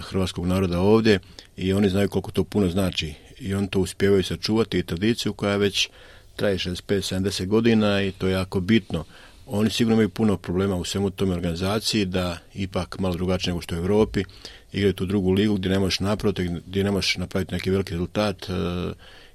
hrvatskog 0.00 0.47
naroda 0.47 0.81
ovdje 0.81 1.19
i 1.56 1.73
oni 1.73 1.88
znaju 1.88 2.09
koliko 2.09 2.31
to 2.31 2.44
puno 2.44 2.69
znači 2.69 3.14
i 3.41 3.55
oni 3.55 3.69
to 3.69 3.81
uspijevaju 3.81 4.23
sačuvati 4.23 4.79
i 4.79 4.82
tradiciju 4.82 5.32
koja 5.32 5.56
već 5.56 5.88
traje 6.37 6.59
65-70 6.59 7.47
godina 7.47 8.03
i 8.03 8.12
to 8.12 8.26
je 8.26 8.32
jako 8.32 8.61
bitno. 8.61 9.05
Oni 9.47 9.70
sigurno 9.70 9.94
imaju 9.94 10.08
puno 10.08 10.37
problema 10.37 10.76
u 10.76 10.85
svemu 10.85 11.11
tome 11.11 11.35
organizaciji 11.35 12.05
da 12.05 12.38
ipak 12.55 12.99
malo 12.99 13.15
drugačije 13.15 13.53
nego 13.53 13.61
što 13.61 13.75
je 13.75 13.81
u 13.81 13.82
Europi 13.82 14.25
igraju 14.73 14.93
tu 14.93 15.06
drugu 15.06 15.32
ligu 15.32 15.55
gdje 15.55 15.70
ne 15.70 15.79
možeš 15.79 16.00
napraviti, 16.00 16.49
gdje 16.67 16.85
ne 16.85 16.91
možeš 16.91 17.17
napraviti 17.17 17.55
neki 17.55 17.70
veliki 17.70 17.93
rezultat 17.93 18.50
e, 18.50 18.53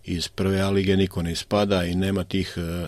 iz 0.03 0.27
prve 0.27 0.62
A 0.62 0.69
lige 0.69 0.97
niko 0.97 1.21
ne 1.21 1.31
ispada 1.31 1.85
i 1.85 1.95
nema 1.95 2.23
tih 2.23 2.53
e, 2.57 2.88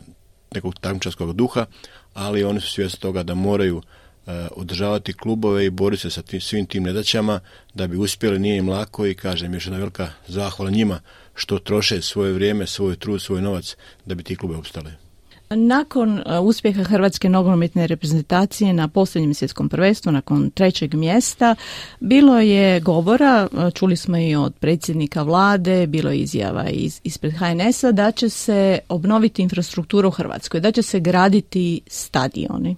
nekog 0.56 0.80
takmičarskog 0.80 1.34
duha, 1.34 1.66
ali 2.14 2.44
oni 2.44 2.62
su 2.62 2.70
svjesni 2.70 3.00
toga 3.00 3.24
da 3.24 3.36
moraju 3.36 3.82
e, 4.28 4.48
održavati 4.56 5.14
klubove 5.14 5.66
i 5.66 5.70
boriti 5.70 6.02
se 6.02 6.10
sa 6.10 6.22
tim, 6.22 6.42
svim 6.42 6.66
tim 6.66 6.84
nedaćama 6.84 7.40
da 7.74 7.88
bi 7.88 7.98
uspjeli, 7.98 8.40
nije 8.40 8.58
im 8.58 8.70
lako 8.70 9.06
i 9.06 9.16
kažem 9.16 9.54
još 9.54 9.66
jedna 9.66 9.80
velika 9.80 10.12
zahvala 10.28 10.72
njima 10.72 11.00
što 11.36 11.60
troše 11.60 12.02
svoje 12.02 12.34
vrijeme, 12.34 12.68
svoj 12.68 12.96
trud, 12.96 13.22
svoj 13.22 13.42
novac 13.42 13.76
da 14.06 14.16
bi 14.16 14.24
ti 14.24 14.36
klube 14.36 14.56
opstali. 14.56 15.09
Nakon 15.56 16.20
e, 16.20 16.40
uspjeha 16.40 16.84
Hrvatske 16.84 17.30
nogometne 17.30 17.88
reprezentacije 17.88 18.74
na 18.74 18.88
posljednjem 18.88 19.34
svjetskom 19.34 19.70
prvenstvu, 19.70 20.12
nakon 20.12 20.52
trećeg 20.52 20.94
mjesta, 20.94 21.56
bilo 22.00 22.40
je 22.40 22.80
govora, 22.80 23.48
e, 23.52 23.72
čuli 23.72 23.96
smo 23.96 24.18
i 24.18 24.36
od 24.36 24.54
predsjednika 24.56 25.24
vlade, 25.24 25.88
bilo 25.88 26.12
je 26.12 26.18
izjava 26.18 26.70
iz, 26.70 27.02
ispred 27.04 27.34
HNS-a 27.34 27.92
da 27.92 28.12
će 28.12 28.30
se 28.30 28.80
obnoviti 28.90 29.42
infrastruktura 29.42 30.08
u 30.08 30.12
Hrvatskoj, 30.12 30.60
da 30.60 30.72
će 30.72 30.82
se 30.82 31.00
graditi 31.00 31.82
stadioni. 31.88 32.76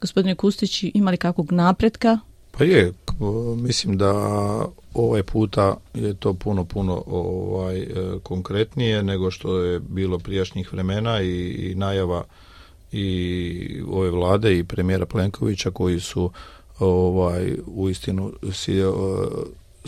Gospodine 0.00 0.34
Kustić, 0.34 0.84
imali 0.94 1.16
kakvog 1.16 1.52
napretka 1.52 2.18
pa 2.58 2.64
je, 2.64 2.92
mislim 3.56 3.96
da 3.96 4.12
ovaj 4.94 5.22
puta 5.22 5.76
je 5.94 6.14
to 6.14 6.34
puno, 6.34 6.64
puno 6.64 7.02
ovaj, 7.06 7.78
e, 7.80 7.88
konkretnije 8.22 9.02
nego 9.02 9.30
što 9.30 9.58
je 9.58 9.80
bilo 9.80 10.18
prijašnjih 10.18 10.72
vremena 10.72 11.22
i, 11.22 11.48
i 11.48 11.74
najava 11.74 12.24
i 12.92 13.82
ove 13.90 14.10
vlade 14.10 14.58
i 14.58 14.64
premijera 14.64 15.06
Plenkovića 15.06 15.70
koji 15.70 16.00
su 16.00 16.30
ovaj 16.78 17.54
uistinu 17.66 18.32
si 18.52 18.82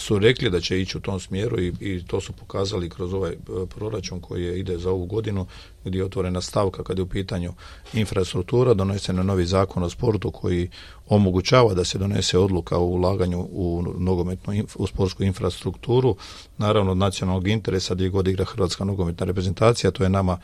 su 0.00 0.18
rekli 0.18 0.50
da 0.50 0.60
će 0.60 0.80
ići 0.80 0.98
u 0.98 1.00
tom 1.00 1.20
smjeru 1.20 1.60
i, 1.60 1.72
i 1.80 2.04
to 2.06 2.20
su 2.20 2.32
pokazali 2.32 2.88
kroz 2.88 3.14
ovaj 3.14 3.32
e, 3.32 3.36
proračun 3.74 4.20
koji 4.20 4.44
je, 4.44 4.58
ide 4.58 4.78
za 4.78 4.90
ovu 4.90 5.06
godinu 5.06 5.46
gdje 5.84 5.98
je 5.98 6.04
otvorena 6.04 6.40
stavka 6.40 6.84
kad 6.84 6.98
je 6.98 7.02
u 7.02 7.06
pitanju 7.06 7.52
infrastruktura, 7.92 8.74
donesen 8.74 9.16
je 9.16 9.24
novi 9.24 9.46
zakon 9.46 9.82
o 9.82 9.90
sportu 9.90 10.30
koji 10.30 10.70
omogućava 11.08 11.74
da 11.74 11.84
se 11.84 11.98
donese 11.98 12.38
odluka 12.38 12.78
o 12.78 12.84
ulaganju 12.84 13.48
u 13.50 13.84
nogometnu 13.98 14.64
u 14.76 14.86
sportsku 14.86 15.22
infrastrukturu, 15.22 16.16
naravno 16.58 16.90
od 16.90 16.96
nacionalnog 16.96 17.48
interesa 17.48 17.94
gdje 17.94 18.08
god 18.08 18.28
igra 18.28 18.44
Hrvatska 18.44 18.84
nogometna 18.84 19.26
reprezentacija, 19.26 19.90
to 19.90 20.02
je 20.02 20.08
nama 20.08 20.38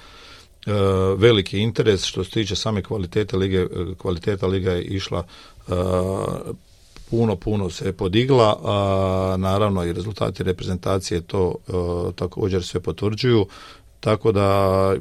e, 0.66 0.72
veliki 1.16 1.58
interes. 1.58 2.04
Što 2.04 2.24
se 2.24 2.30
tiče 2.30 2.56
same 2.56 2.82
kvalitete 2.82 3.36
lige, 3.36 3.58
e, 3.58 3.68
kvaliteta 3.98 4.46
liga 4.46 4.72
je 4.72 4.82
išla 4.82 5.26
puno, 7.10 7.36
puno 7.36 7.70
se 7.70 7.92
podigla, 7.92 8.60
a 8.64 9.36
naravno 9.38 9.84
i 9.84 9.92
rezultati 9.92 10.42
reprezentacije 10.42 11.20
to 11.20 11.54
e, 11.68 11.72
također 12.16 12.64
sve 12.64 12.80
potvrđuju. 12.80 13.46
Tako 14.00 14.32
da 14.32 14.48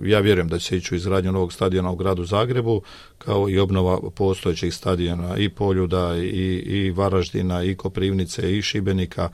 ja 0.03 0.19
vjerujem 0.19 0.47
da 0.47 0.59
će 0.59 0.65
se 0.65 0.77
ići 0.77 0.93
u 0.93 0.97
izgradnju 0.97 1.31
novog 1.31 1.53
stadiona 1.53 1.91
u 1.91 1.95
gradu 1.95 2.25
Zagrebu, 2.25 2.81
kao 3.17 3.49
i 3.49 3.59
obnova 3.59 3.99
postojećih 4.15 4.73
stadiona 4.73 5.37
i 5.37 5.49
Poljuda, 5.49 6.15
i, 6.17 6.63
i 6.65 6.91
Varaždina, 6.91 7.63
i 7.63 7.75
Koprivnice, 7.75 8.57
i 8.57 8.61
Šibenika, 8.61 9.29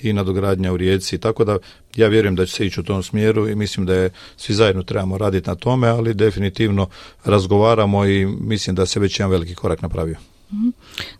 i 0.00 0.12
nadogradnja 0.12 0.72
u 0.72 0.76
Rijeci, 0.76 1.18
tako 1.18 1.44
da 1.44 1.58
ja 1.96 2.08
vjerujem 2.08 2.36
da 2.36 2.46
će 2.46 2.52
se 2.52 2.66
ići 2.66 2.80
u 2.80 2.84
tom 2.84 3.02
smjeru 3.02 3.48
i 3.48 3.54
mislim 3.54 3.86
da 3.86 3.94
je 3.94 4.10
svi 4.36 4.54
zajedno 4.54 4.82
trebamo 4.82 5.18
raditi 5.18 5.48
na 5.48 5.54
tome, 5.54 5.88
ali 5.88 6.14
definitivno 6.14 6.88
razgovaramo 7.24 8.06
i 8.06 8.26
mislim 8.26 8.76
da 8.76 8.86
se 8.86 9.00
već 9.00 9.20
jedan 9.20 9.30
veliki 9.30 9.54
korak 9.54 9.82
napravio. 9.82 10.16
Mhm. 10.52 10.68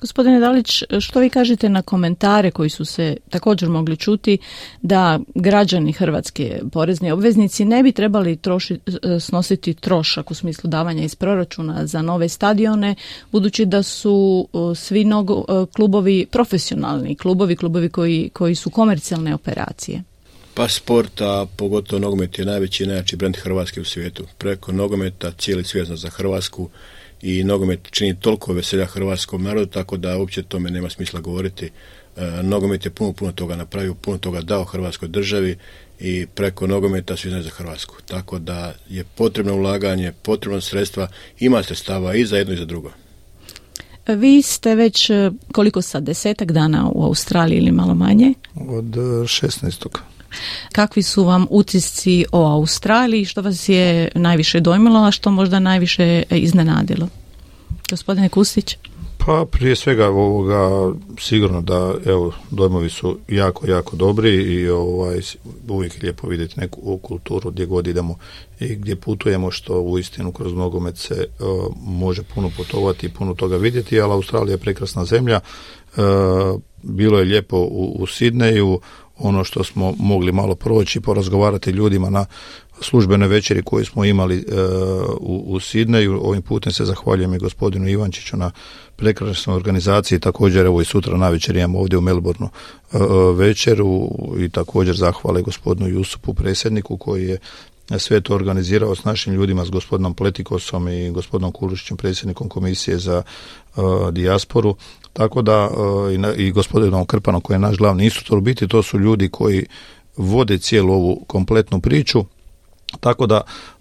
Gospodine 0.00 0.40
Dalić, 0.40 0.82
što 1.00 1.20
vi 1.20 1.30
kažete 1.30 1.68
na 1.68 1.82
komentare 1.82 2.50
koji 2.50 2.70
su 2.70 2.84
se 2.84 3.16
također 3.30 3.68
mogli 3.68 3.96
čuti 3.96 4.38
da 4.82 5.20
građani 5.34 5.92
Hrvatske 5.92 6.60
porezni 6.72 7.10
obveznici 7.10 7.64
ne 7.64 7.82
bi 7.82 7.92
trebali 7.92 8.36
troši, 8.36 8.78
snositi 9.20 9.74
trošak 9.74 10.30
u 10.30 10.34
smislu 10.34 10.70
davanja 10.70 11.04
iz 11.04 11.14
proračuna 11.14 11.86
za 11.86 12.02
nove 12.02 12.28
stadione, 12.28 12.94
budući 13.32 13.66
da 13.66 13.82
su 13.82 14.48
svi 14.74 15.04
nogo, 15.04 15.66
klubovi 15.74 16.26
profesionalni 16.30 17.14
klubovi, 17.14 17.56
klubovi 17.56 17.88
koji, 17.88 18.30
koji 18.32 18.54
su 18.54 18.70
komercijalne 18.70 19.34
operacije? 19.34 20.02
Pa 20.54 20.68
sport, 20.68 21.20
a 21.20 21.46
pogotovo 21.56 22.00
nogomet 22.00 22.38
je 22.38 22.44
najveći 22.44 22.84
i 22.84 22.86
najjači 22.86 23.16
brend 23.16 23.36
Hrvatske 23.36 23.80
u 23.80 23.84
svijetu. 23.84 24.24
Preko 24.38 24.72
nogometa 24.72 25.30
cijeli 25.30 25.64
svijet 25.64 25.88
za 25.88 26.10
Hrvatsku 26.10 26.68
i 27.26 27.44
nogomet 27.44 27.80
čini 27.90 28.20
toliko 28.20 28.52
veselja 28.52 28.86
hrvatskom 28.86 29.42
narodu, 29.42 29.66
tako 29.66 29.96
da 29.96 30.18
uopće 30.18 30.42
tome 30.42 30.70
nema 30.70 30.90
smisla 30.90 31.20
govoriti. 31.20 31.70
E, 32.16 32.42
nogomet 32.42 32.84
je 32.84 32.90
puno, 32.90 33.12
puno 33.12 33.32
toga 33.32 33.56
napravio, 33.56 33.94
puno 33.94 34.18
toga 34.18 34.40
dao 34.40 34.64
hrvatskoj 34.64 35.08
državi 35.08 35.56
i 36.00 36.26
preko 36.34 36.66
nogometa 36.66 37.16
svi 37.16 37.28
znaju 37.28 37.44
za 37.44 37.50
Hrvatsku. 37.50 37.94
Tako 38.06 38.38
da 38.38 38.74
je 38.88 39.04
potrebno 39.04 39.54
ulaganje, 39.54 40.12
potrebno 40.22 40.60
sredstva, 40.60 41.08
ima 41.38 41.62
sredstava 41.62 42.14
i 42.14 42.26
za 42.26 42.36
jedno 42.36 42.54
i 42.54 42.56
za 42.56 42.64
drugo. 42.64 42.90
Vi 44.08 44.42
ste 44.42 44.74
već 44.74 45.10
e, 45.10 45.30
koliko 45.52 45.82
sad, 45.82 46.02
desetak 46.02 46.52
dana 46.52 46.90
u 46.94 47.04
Australiji 47.04 47.58
ili 47.58 47.72
malo 47.72 47.94
manje? 47.94 48.34
Od 48.54 48.84
16. 48.84 49.88
Kakvi 50.72 51.02
su 51.02 51.24
vam 51.24 51.46
utisci 51.50 52.24
o 52.32 52.46
Australiji, 52.46 53.24
što 53.24 53.42
vas 53.42 53.68
je 53.68 54.08
najviše 54.14 54.60
dojmilo, 54.60 55.04
a 55.04 55.10
što 55.10 55.30
možda 55.30 55.58
najviše 55.58 56.22
iznenadilo? 56.30 57.08
Gospodine 57.90 58.28
Kustić? 58.28 58.76
Pa 59.26 59.46
prije 59.50 59.76
svega 59.76 60.06
ovoga 60.08 60.92
sigurno 61.18 61.60
da 61.60 61.94
evo 62.06 62.32
dojmovi 62.50 62.90
su 62.90 63.18
jako 63.28 63.66
jako 63.66 63.96
dobri 63.96 64.34
i 64.34 64.68
ovaj 64.68 65.20
uvijek 65.68 65.94
je 65.94 66.00
lijepo 66.02 66.28
vidjeti 66.28 66.60
neku 66.60 66.98
kulturu 66.98 67.50
gdje 67.50 67.66
god 67.66 67.86
idemo 67.86 68.16
i 68.60 68.74
gdje 68.74 68.96
putujemo 68.96 69.50
što 69.50 69.80
uistinu 69.80 70.32
kroz 70.32 70.52
nogomet 70.52 70.98
se 70.98 71.26
može 71.84 72.22
puno 72.22 72.50
putovati 72.56 73.06
i 73.06 73.12
puno 73.12 73.34
toga 73.34 73.56
vidjeti, 73.56 74.00
ali 74.00 74.12
Australija 74.12 74.54
je 74.54 74.58
prekrasna 74.58 75.04
zemlja. 75.04 75.40
bilo 76.82 77.18
je 77.18 77.24
lijepo 77.24 77.56
u, 77.56 77.96
u 77.98 78.06
Sidneju, 78.06 78.80
ono 79.18 79.44
što 79.44 79.64
smo 79.64 79.94
mogli 79.98 80.32
malo 80.32 80.54
proći, 80.54 81.00
porazgovarati 81.00 81.70
ljudima 81.70 82.10
na 82.10 82.26
službenoj 82.80 83.28
večeri 83.28 83.62
koju 83.62 83.84
smo 83.84 84.04
imali 84.04 84.36
e, 84.36 84.42
u, 85.20 85.44
u 85.46 85.60
Sidneju. 85.60 86.20
Ovim 86.22 86.42
putem 86.42 86.72
se 86.72 86.84
zahvaljujem 86.84 87.34
i 87.34 87.38
gospodinu 87.38 87.88
Ivančiću 87.88 88.36
na 88.36 88.50
prekrasnoj 88.96 89.56
organizaciji. 89.56 90.20
Također 90.20 90.66
evo 90.66 90.80
i 90.80 90.84
sutra 90.84 91.16
na 91.16 91.28
večer 91.28 91.56
imamo 91.56 91.78
ovdje 91.78 91.98
u 91.98 92.00
Melbourneu 92.00 92.48
e, 92.48 92.98
večeru 93.36 94.08
i 94.38 94.48
također 94.48 94.96
zahvale 94.96 95.42
gospodinu 95.42 95.88
Jusupu 95.88 96.34
predsjedniku 96.34 96.96
koji 96.96 97.26
je 97.26 97.38
sve 97.98 98.20
to 98.20 98.34
organizirao 98.34 98.94
s 98.94 99.04
našim 99.04 99.34
ljudima, 99.34 99.64
s 99.64 99.70
gospodinom 99.70 100.14
Pletikosom 100.14 100.88
i 100.88 101.10
gospodinom 101.10 101.52
Kurušićem, 101.52 101.96
predsjednikom 101.96 102.48
komisije 102.48 102.98
za 102.98 103.22
uh, 103.76 104.10
dijasporu. 104.12 104.76
Tako 105.12 105.42
da 105.42 105.70
uh, 105.70 106.36
i, 106.36 106.50
gospodinom 106.50 107.06
Krpanom 107.06 107.40
koji 107.40 107.54
je 107.54 107.58
naš 107.58 107.76
glavni 107.76 108.04
instruktor, 108.04 108.40
biti 108.40 108.68
to 108.68 108.82
su 108.82 108.98
ljudi 108.98 109.28
koji 109.28 109.66
vode 110.16 110.58
cijelu 110.58 110.92
ovu 110.92 111.24
kompletnu 111.26 111.80
priču. 111.80 112.24
Tako 113.00 113.26
da 113.26 113.40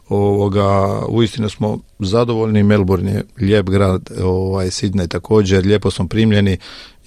ovoga 0.09 0.99
uistinu 1.09 1.49
smo 1.49 1.79
zadovoljni 1.99 2.63
Melbourne 2.63 3.11
je 3.11 3.23
lijep 3.41 3.69
grad 3.69 4.09
ovaj 4.23 4.67
Sydney 4.67 5.07
također 5.07 5.65
lijepo 5.65 5.91
smo 5.91 6.07
primljeni 6.07 6.57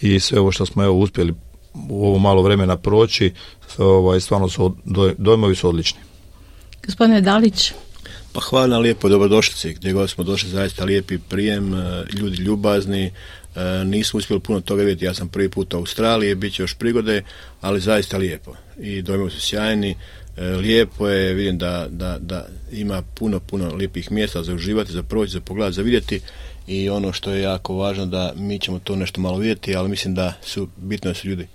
i 0.00 0.20
sve 0.20 0.40
ovo 0.40 0.52
što 0.52 0.66
smo 0.66 0.84
evo 0.84 0.98
uspjeli 0.98 1.34
u 1.88 2.06
ovo 2.06 2.18
malo 2.18 2.42
vremena 2.42 2.76
proći 2.76 3.32
ovaj 3.78 4.20
stvarno 4.20 4.48
su 4.48 4.76
dojmovi 5.18 5.54
su 5.54 5.68
odlični 5.68 6.07
Gospodine 6.88 7.20
Dalić. 7.20 7.72
Pa 8.32 8.40
hvala 8.40 8.66
na 8.66 8.78
lijepo 8.78 9.08
dobrodošlici. 9.08 9.74
Gdje 9.74 9.92
god 9.92 10.10
smo 10.10 10.24
došli 10.24 10.48
zaista 10.48 10.84
lijepi 10.84 11.18
prijem, 11.18 11.74
e, 11.74 12.04
ljudi 12.12 12.36
ljubazni, 12.36 13.04
e, 13.04 13.10
nismo 13.84 14.18
uspjeli 14.18 14.40
puno 14.40 14.60
toga 14.60 14.82
vidjeti. 14.82 15.04
Ja 15.04 15.14
sam 15.14 15.28
prvi 15.28 15.48
put 15.48 15.74
u 15.74 15.76
Australiji, 15.76 16.34
bit 16.34 16.54
će 16.54 16.62
još 16.62 16.74
prigode, 16.74 17.22
ali 17.60 17.80
zaista 17.80 18.16
lijepo. 18.16 18.54
I 18.80 19.02
dojmovi 19.02 19.30
su 19.30 19.40
sjajni, 19.40 19.96
e, 20.36 20.42
lijepo 20.44 21.08
je, 21.08 21.34
vidim 21.34 21.58
da, 21.58 21.86
da, 21.90 22.18
da 22.20 22.46
ima 22.72 23.02
puno, 23.14 23.40
puno 23.40 23.74
lijepih 23.74 24.12
mjesta 24.12 24.42
za 24.42 24.54
uživati, 24.54 24.92
za 24.92 25.02
proći, 25.02 25.32
za 25.32 25.40
pogledati, 25.40 25.76
za 25.76 25.82
vidjeti 25.82 26.20
i 26.66 26.88
ono 26.88 27.12
što 27.12 27.32
je 27.32 27.42
jako 27.42 27.74
važno 27.76 28.06
da 28.06 28.32
mi 28.36 28.58
ćemo 28.58 28.78
to 28.78 28.96
nešto 28.96 29.20
malo 29.20 29.38
vidjeti, 29.38 29.76
ali 29.76 29.88
mislim 29.88 30.14
da 30.14 30.32
su 30.42 30.68
bitno 30.76 31.10
da 31.10 31.14
su 31.14 31.28
ljudi 31.28 31.46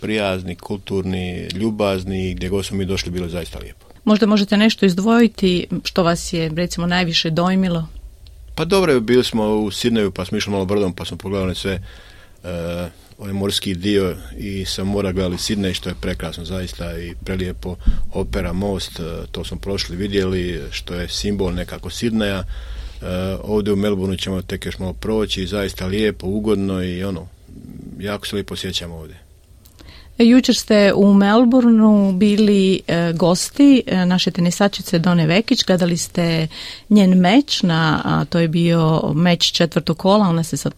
prijazni, 0.00 0.56
kulturni, 0.56 1.48
ljubazni 1.54 2.30
i 2.30 2.34
gdje 2.34 2.48
god 2.48 2.66
smo 2.66 2.76
mi 2.76 2.84
došli 2.84 3.10
bilo 3.10 3.26
je 3.26 3.30
zaista 3.30 3.58
lijepo. 3.58 3.89
Možda 4.04 4.26
možete 4.26 4.56
nešto 4.56 4.86
izdvojiti 4.86 5.66
što 5.84 6.02
vas 6.02 6.32
je 6.32 6.48
recimo 6.48 6.86
najviše 6.86 7.30
dojmilo? 7.30 7.86
Pa 8.54 8.64
dobro, 8.64 9.00
bili 9.00 9.24
smo 9.24 9.56
u 9.56 9.70
Sidneju 9.70 10.10
pa 10.10 10.24
smo 10.24 10.38
išli 10.38 10.52
malo 10.52 10.64
brodom 10.64 10.92
pa 10.92 11.04
smo 11.04 11.16
pogledali 11.16 11.54
sve 11.54 11.82
uh, 12.42 12.50
ovaj 13.18 13.32
morski 13.32 13.74
dio 13.74 14.16
i 14.38 14.64
sa 14.64 14.84
mora 14.84 15.12
gledali 15.12 15.38
Sidnej 15.38 15.74
što 15.74 15.88
je 15.88 15.94
prekrasno 16.00 16.44
zaista 16.44 16.98
i 16.98 17.14
prelijepo 17.24 17.76
opera 18.12 18.52
most, 18.52 19.00
uh, 19.00 19.06
to 19.32 19.44
smo 19.44 19.58
prošli 19.58 19.96
vidjeli 19.96 20.62
što 20.70 20.94
je 20.94 21.08
simbol 21.08 21.54
nekako 21.54 21.90
Sidneja. 21.90 22.38
Uh, 22.38 23.06
ovdje 23.42 23.72
u 23.72 23.76
Melbourneu 23.76 24.16
ćemo 24.16 24.42
tek 24.42 24.66
još 24.66 24.78
malo 24.78 24.92
proći, 24.92 25.46
zaista 25.46 25.86
lijepo, 25.86 26.26
ugodno 26.26 26.82
i 26.82 27.04
ono, 27.04 27.28
jako 27.98 28.26
se 28.26 28.36
lijepo 28.36 28.56
sjećamo 28.56 28.94
ovdje. 28.94 29.29
Jučer 30.24 30.54
ste 30.54 30.92
u 30.94 31.14
Melbourneu 31.14 32.12
bili 32.12 32.80
e, 32.86 33.12
gosti 33.12 33.82
e, 33.86 34.06
naše 34.06 34.30
tenisačice 34.30 34.98
Done 34.98 35.26
Vekić, 35.26 35.64
gledali 35.64 35.96
ste 35.96 36.48
njen 36.88 37.18
meč, 37.18 37.62
na, 37.62 38.00
a 38.04 38.24
to 38.24 38.38
je 38.38 38.48
bio 38.48 39.12
meč 39.14 39.52
četvrtog 39.52 39.98
kola, 39.98 40.28
ona 40.28 40.44
se 40.44 40.56
sad 40.56 40.74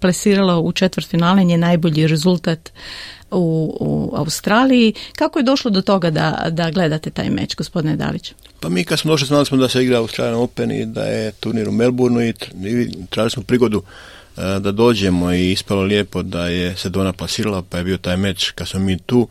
plesirala 0.00 0.58
u 0.58 0.72
četvrtfinale, 0.72 1.44
njen 1.44 1.60
najbolji 1.60 2.06
rezultat 2.06 2.72
u, 3.30 3.76
u 3.80 4.16
Australiji. 4.16 4.94
Kako 5.16 5.38
je 5.38 5.42
došlo 5.42 5.70
do 5.70 5.82
toga 5.82 6.10
da, 6.10 6.46
da 6.50 6.70
gledate 6.70 7.10
taj 7.10 7.30
meč, 7.30 7.56
gospodine 7.56 7.96
Dalić? 7.96 8.32
Pa 8.60 8.68
mi 8.68 8.84
kad 8.84 8.98
smo 8.98 9.10
došli 9.10 9.26
znali 9.26 9.46
smo 9.46 9.56
da 9.56 9.68
se 9.68 9.82
igra 9.82 9.98
Australian 9.98 10.40
Open 10.40 10.70
i 10.70 10.86
da 10.86 11.04
je 11.04 11.32
turnir 11.32 11.68
u 11.68 11.72
Melbourneu 11.72 12.22
i 12.22 12.32
tražili 13.10 13.30
smo 13.30 13.42
prigodu 13.42 13.82
da 14.36 14.72
dođemo 14.72 15.32
i 15.32 15.52
ispalo 15.52 15.82
lijepo 15.82 16.22
da 16.22 16.48
je 16.48 16.76
se 16.76 16.88
Dona 16.88 17.12
plasirala 17.12 17.62
pa 17.62 17.78
je 17.78 17.84
bio 17.84 17.96
taj 17.96 18.16
meč 18.16 18.50
kad 18.50 18.68
smo 18.68 18.80
mi 18.80 18.98
tu 18.98 19.28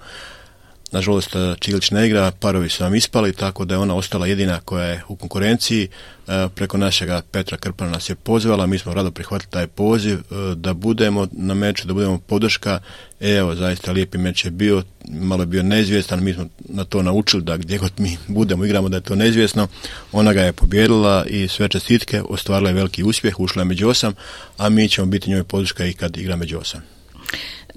Nažalost, 0.91 1.35
e, 1.35 1.55
Čilić 1.59 1.91
ne 1.91 2.07
igra, 2.07 2.31
parovi 2.31 2.69
su 2.69 2.83
nam 2.83 2.95
ispali, 2.95 3.33
tako 3.33 3.65
da 3.65 3.73
je 3.73 3.79
ona 3.79 3.95
ostala 3.95 4.27
jedina 4.27 4.59
koja 4.59 4.85
je 4.85 5.01
u 5.07 5.15
konkurenciji. 5.15 5.87
E, 6.27 6.47
preko 6.55 6.77
našega 6.77 7.21
Petra 7.31 7.57
Krpana 7.57 7.91
nas 7.91 8.09
je 8.09 8.15
pozvala, 8.15 8.65
mi 8.65 8.79
smo 8.79 8.93
rado 8.93 9.11
prihvatili 9.11 9.51
taj 9.51 9.67
poziv 9.67 10.19
da 10.55 10.73
budemo 10.73 11.27
na 11.31 11.53
meču, 11.53 11.87
da 11.87 11.93
budemo 11.93 12.17
podrška. 12.17 12.79
Evo, 13.19 13.55
zaista 13.55 13.91
lijepi 13.91 14.17
meč 14.17 14.45
je 14.45 14.51
bio, 14.51 14.83
malo 15.07 15.43
je 15.43 15.47
bio 15.47 15.63
neizvjestan, 15.63 16.23
mi 16.23 16.33
smo 16.33 16.45
na 16.69 16.83
to 16.83 17.01
naučili 17.01 17.43
da 17.43 17.57
gdje 17.57 17.77
god 17.77 17.91
mi 17.97 18.17
budemo, 18.27 18.65
igramo 18.65 18.89
da 18.89 18.97
je 18.97 19.01
to 19.01 19.15
neizvjesno. 19.15 19.67
Ona 20.11 20.33
ga 20.33 20.41
je 20.41 20.53
pobjedila 20.53 21.25
i 21.27 21.47
sve 21.47 21.69
čestitke, 21.69 22.21
ostvarila 22.21 22.69
je 22.69 22.75
veliki 22.75 23.03
uspjeh, 23.03 23.39
ušla 23.39 23.61
je 23.61 23.65
među 23.65 23.89
osam, 23.89 24.13
a 24.57 24.69
mi 24.69 24.89
ćemo 24.89 25.07
biti 25.07 25.29
njoj 25.29 25.43
podrška 25.43 25.85
i 25.85 25.93
kad 25.93 26.17
igra 26.17 26.35
među 26.35 26.57
osam. 26.59 26.81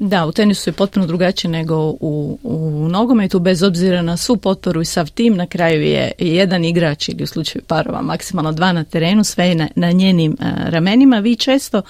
Da, 0.01 0.27
u 0.27 0.33
tenisu 0.33 0.71
je 0.71 0.75
potpuno 0.75 1.07
drugačije 1.07 1.51
nego 1.51 1.77
u, 2.01 2.39
u 2.43 2.89
nogometu, 2.89 3.39
bez 3.39 3.63
obzira 3.63 4.03
na 4.03 4.17
svu 4.17 4.37
potporu 4.37 4.81
i 4.81 4.85
sav 4.85 5.11
tim, 5.11 5.37
na 5.37 5.47
kraju 5.47 5.83
je 5.83 6.13
jedan 6.19 6.65
igrač 6.65 7.09
ili 7.09 7.23
u 7.23 7.27
slučaju 7.27 7.63
parova 7.67 8.03
maksimalno 8.03 8.53
dva 8.53 8.73
na 8.73 8.85
terenu, 8.85 9.25
sve 9.25 9.49
je 9.49 9.55
na, 9.55 9.69
na 9.77 9.91
njenim 9.91 10.33
uh, 10.33 10.47
ramenima. 10.69 11.19
Vi 11.19 11.37
često, 11.37 11.83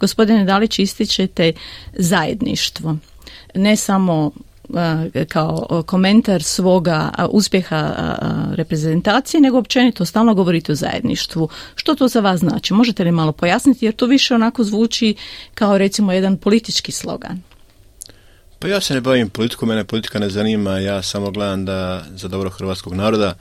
gospodine 0.00 0.44
Dalić, 0.44 0.78
ističete 0.78 1.52
zajedništvo. 1.92 2.96
Ne 3.54 3.76
samo 3.76 4.30
kao 5.28 5.82
komentar 5.86 6.42
svoga 6.42 7.10
uspjeha 7.30 7.94
reprezentacije, 8.54 9.40
nego 9.40 9.58
općenito 9.58 10.04
stalno 10.04 10.34
govorite 10.34 10.72
o 10.72 10.74
zajedništvu. 10.74 11.48
Što 11.74 11.94
to 11.94 12.08
za 12.08 12.20
vas 12.20 12.40
znači? 12.40 12.74
Možete 12.74 13.04
li 13.04 13.12
malo 13.12 13.32
pojasniti 13.32 13.84
jer 13.84 13.94
to 13.94 14.06
više 14.06 14.34
onako 14.34 14.64
zvuči 14.64 15.14
kao 15.54 15.78
recimo 15.78 16.12
jedan 16.12 16.36
politički 16.36 16.92
slogan? 16.92 17.42
Pa 18.58 18.68
ja 18.68 18.80
se 18.80 18.94
ne 18.94 19.00
bavim 19.00 19.30
politikom, 19.30 19.68
mene 19.68 19.84
politika 19.84 20.18
ne 20.18 20.30
zanima, 20.30 20.78
ja 20.78 21.02
samo 21.02 21.30
gledam 21.30 21.64
da 21.64 22.04
za 22.14 22.28
dobro 22.28 22.50
hrvatskog 22.50 22.94
naroda, 22.94 23.34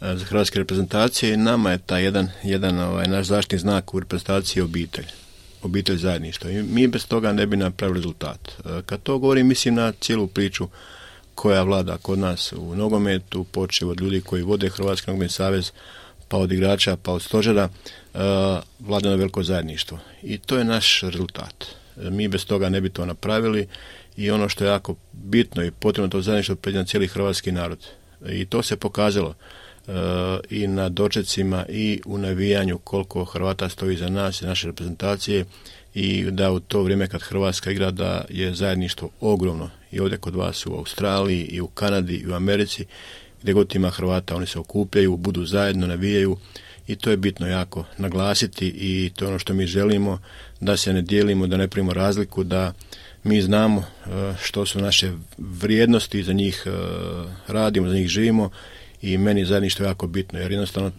e, 0.00 0.16
za 0.16 0.24
hrvatske 0.24 0.58
reprezentacije 0.58 1.36
nama 1.36 1.70
je 1.70 1.78
taj 1.78 2.04
jedan, 2.04 2.28
jedan 2.42 2.78
ovaj, 2.78 3.06
naš 3.06 3.26
zaštitni 3.26 3.58
znak 3.58 3.94
u 3.94 4.00
reprezentaciji 4.00 4.62
obitelj 4.62 5.06
obitelj 5.62 5.96
zajedništva. 5.96 6.50
I 6.50 6.62
mi 6.62 6.86
bez 6.86 7.06
toga 7.06 7.32
ne 7.32 7.46
bi 7.46 7.56
napravili 7.56 7.98
rezultat. 7.98 8.48
E, 8.48 8.82
kad 8.86 9.02
to 9.02 9.18
govorim, 9.18 9.46
mislim 9.46 9.74
na 9.74 9.92
cijelu 9.92 10.26
priču 10.26 10.68
koja 11.34 11.62
vlada 11.62 11.96
kod 11.96 12.18
nas 12.18 12.52
u 12.52 12.74
nogometu, 12.74 13.44
počeo 13.44 13.88
od 13.88 14.00
ljudi 14.00 14.20
koji 14.20 14.42
vode 14.42 14.68
Hrvatski 14.68 15.10
nogometni 15.10 15.32
savez, 15.32 15.72
pa 16.28 16.36
od 16.36 16.52
igrača, 16.52 16.96
pa 16.96 17.12
od 17.12 17.22
stožera, 17.22 17.68
uh, 17.68 18.20
vlada 18.80 19.08
na 19.08 19.14
veliko 19.14 19.42
zajedništvo. 19.42 19.98
I 20.22 20.38
to 20.38 20.58
je 20.58 20.64
naš 20.64 21.00
rezultat. 21.02 21.64
Mi 21.96 22.28
bez 22.28 22.46
toga 22.46 22.68
ne 22.68 22.80
bi 22.80 22.90
to 22.90 23.06
napravili 23.06 23.68
i 24.18 24.30
ono 24.30 24.48
što 24.48 24.64
je 24.64 24.68
jako 24.68 24.94
bitno 25.12 25.64
i 25.64 25.70
potrebno 25.70 26.08
to 26.08 26.22
zajedništvo 26.22 26.56
na 26.64 26.84
cijeli 26.84 27.06
hrvatski 27.06 27.52
narod. 27.52 27.86
I 28.28 28.44
to 28.44 28.62
se 28.62 28.76
pokazalo 28.76 29.28
uh, 29.28 29.94
i 30.50 30.66
na 30.66 30.88
dočecima 30.88 31.64
i 31.68 32.00
u 32.06 32.18
navijanju 32.18 32.78
koliko 32.78 33.24
Hrvata 33.24 33.68
stoji 33.68 33.96
za 33.96 34.08
nas 34.08 34.42
i 34.42 34.46
naše 34.46 34.66
reprezentacije 34.66 35.44
i 35.94 36.30
da 36.30 36.52
u 36.52 36.60
to 36.60 36.82
vrijeme 36.82 37.08
kad 37.08 37.22
Hrvatska 37.22 37.70
igra 37.70 37.90
da 37.90 38.24
je 38.28 38.54
zajedništvo 38.54 39.10
ogromno 39.20 39.70
i 39.92 40.00
ovdje 40.00 40.18
kod 40.18 40.34
vas 40.34 40.66
u 40.66 40.74
Australiji 40.74 41.42
i 41.42 41.60
u 41.60 41.66
Kanadi 41.66 42.16
i 42.16 42.28
u 42.28 42.34
Americi 42.34 42.84
gdje 43.42 43.52
god 43.52 43.74
ima 43.74 43.90
Hrvata 43.90 44.36
oni 44.36 44.46
se 44.46 44.58
okupljaju, 44.58 45.16
budu 45.16 45.44
zajedno, 45.44 45.86
navijaju 45.86 46.36
i 46.86 46.96
to 46.96 47.10
je 47.10 47.16
bitno 47.16 47.46
jako 47.46 47.84
naglasiti 47.98 48.68
i 48.68 49.10
to 49.16 49.24
je 49.24 49.28
ono 49.28 49.38
što 49.38 49.54
mi 49.54 49.66
želimo 49.66 50.18
da 50.60 50.76
se 50.76 50.92
ne 50.92 51.02
dijelimo, 51.02 51.46
da 51.46 51.56
ne 51.56 51.68
primimo 51.68 51.92
razliku, 51.92 52.44
da 52.44 52.72
mi 53.24 53.42
znamo 53.42 53.80
e, 53.80 54.34
što 54.42 54.66
su 54.66 54.80
naše 54.80 55.12
vrijednosti, 55.38 56.22
za 56.22 56.32
njih 56.32 56.62
e, 56.66 56.70
radimo, 57.46 57.88
za 57.88 57.94
njih 57.94 58.08
živimo 58.08 58.50
i 59.02 59.18
meni 59.18 59.44
zajedništvo 59.44 59.86
jako 59.86 60.06
bitno 60.06 60.38
jer 60.38 60.50
jednostavno 60.50 60.92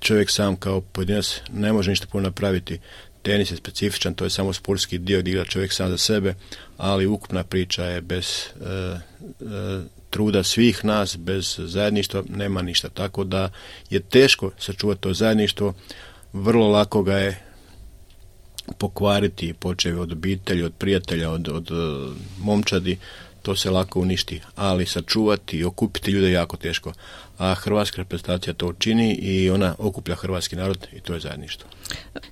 čovjek 0.00 0.30
sam 0.30 0.56
kao 0.56 0.80
pojedinac 0.80 1.40
ne 1.52 1.72
može 1.72 1.90
ništa 1.90 2.06
puno 2.06 2.22
napraviti 2.22 2.78
tenis 3.24 3.50
je 3.50 3.56
specifičan, 3.56 4.14
to 4.14 4.24
je 4.24 4.30
samo 4.30 4.52
sportski 4.52 4.98
dio 4.98 5.20
gdje 5.20 5.30
igra 5.30 5.44
čovjek 5.44 5.72
sam 5.72 5.90
za 5.90 5.98
sebe, 5.98 6.34
ali 6.76 7.06
ukupna 7.06 7.44
priča 7.44 7.84
je 7.84 8.00
bez 8.00 8.26
e, 8.26 8.64
e, 8.66 8.98
truda 10.10 10.42
svih 10.42 10.84
nas, 10.84 11.16
bez 11.16 11.56
zajedništva 11.58 12.22
nema 12.28 12.62
ništa. 12.62 12.88
Tako 12.88 13.24
da 13.24 13.50
je 13.90 14.00
teško 14.00 14.50
sačuvati 14.58 15.00
to 15.00 15.14
zajedništvo, 15.14 15.74
vrlo 16.32 16.68
lako 16.68 17.02
ga 17.02 17.16
je 17.18 17.42
pokvariti, 18.78 19.52
počevi 19.52 19.98
od 19.98 20.12
obitelji, 20.12 20.62
od 20.62 20.72
prijatelja, 20.78 21.30
od, 21.30 21.48
od 21.48 21.70
e, 21.70 21.74
momčadi, 22.38 22.98
to 23.42 23.56
se 23.56 23.70
lako 23.70 24.00
uništi, 24.00 24.40
ali 24.56 24.86
sačuvati 24.86 25.56
i 25.56 25.64
okupiti 25.64 26.10
ljude 26.10 26.26
je 26.26 26.32
jako 26.32 26.56
teško. 26.56 26.92
A 27.38 27.54
hrvatska 27.54 27.96
reprezentacija 27.96 28.54
to 28.54 28.72
čini 28.72 29.14
i 29.14 29.50
ona 29.50 29.74
okuplja 29.78 30.14
hrvatski 30.14 30.56
narod 30.56 30.86
i 30.92 31.00
to 31.00 31.14
je 31.14 31.20
zajedništvo. 31.20 31.68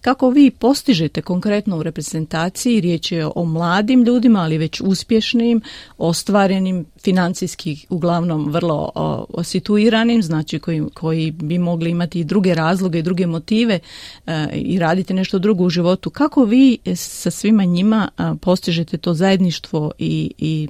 Kako 0.01 0.31
vi 0.31 0.51
postižete 0.51 1.23
konkretno 1.23 1.79
u 1.79 1.83
reprezentaciji, 1.83 2.81
riječ 2.81 3.13
je 3.13 3.27
o 3.35 3.45
mladim 3.45 4.05
ljudima, 4.05 4.41
ali 4.41 4.59
već 4.59 4.81
uspješnim, 4.81 5.61
ostvarenim, 5.99 6.85
financijski 7.03 7.87
uglavnom 7.89 8.53
vrlo 8.53 8.91
o, 8.95 9.45
situiranim, 9.45 10.23
znači 10.23 10.59
koji, 10.59 10.83
koji 10.95 11.31
bi 11.31 11.59
mogli 11.59 11.91
imati 11.91 12.21
i 12.21 12.25
druge 12.25 12.55
razloge 12.55 12.99
i 12.99 13.03
druge 13.03 13.27
motive 13.27 13.79
e, 14.27 14.49
i 14.55 14.79
raditi 14.79 15.15
nešto 15.15 15.39
drugo 15.39 15.65
u 15.65 15.71
životu. 15.71 16.11
Kako 16.11 16.45
vi 16.45 16.79
sa 16.97 17.31
svima 17.31 17.65
njima 17.65 18.09
postižete 18.41 18.99
to 18.99 19.15
zajedništvo 19.15 19.93
i, 19.99 20.33
i 20.39 20.69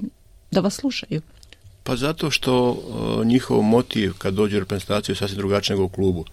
da 0.51 0.59
vas 0.59 0.73
slušaju? 0.73 1.21
Pa 1.83 1.95
zato 1.95 2.31
što 2.31 2.71
uh, 2.71 3.25
njihov 3.25 3.61
motiv 3.61 4.13
kad 4.17 4.33
dođe 4.33 4.57
u 4.57 4.59
reprezentaciju 4.59 5.13
je 5.13 5.17
sasvim 5.17 5.37
drugačiji 5.37 5.75
nego 5.75 5.85
u 5.85 5.89
klubu. 5.89 6.25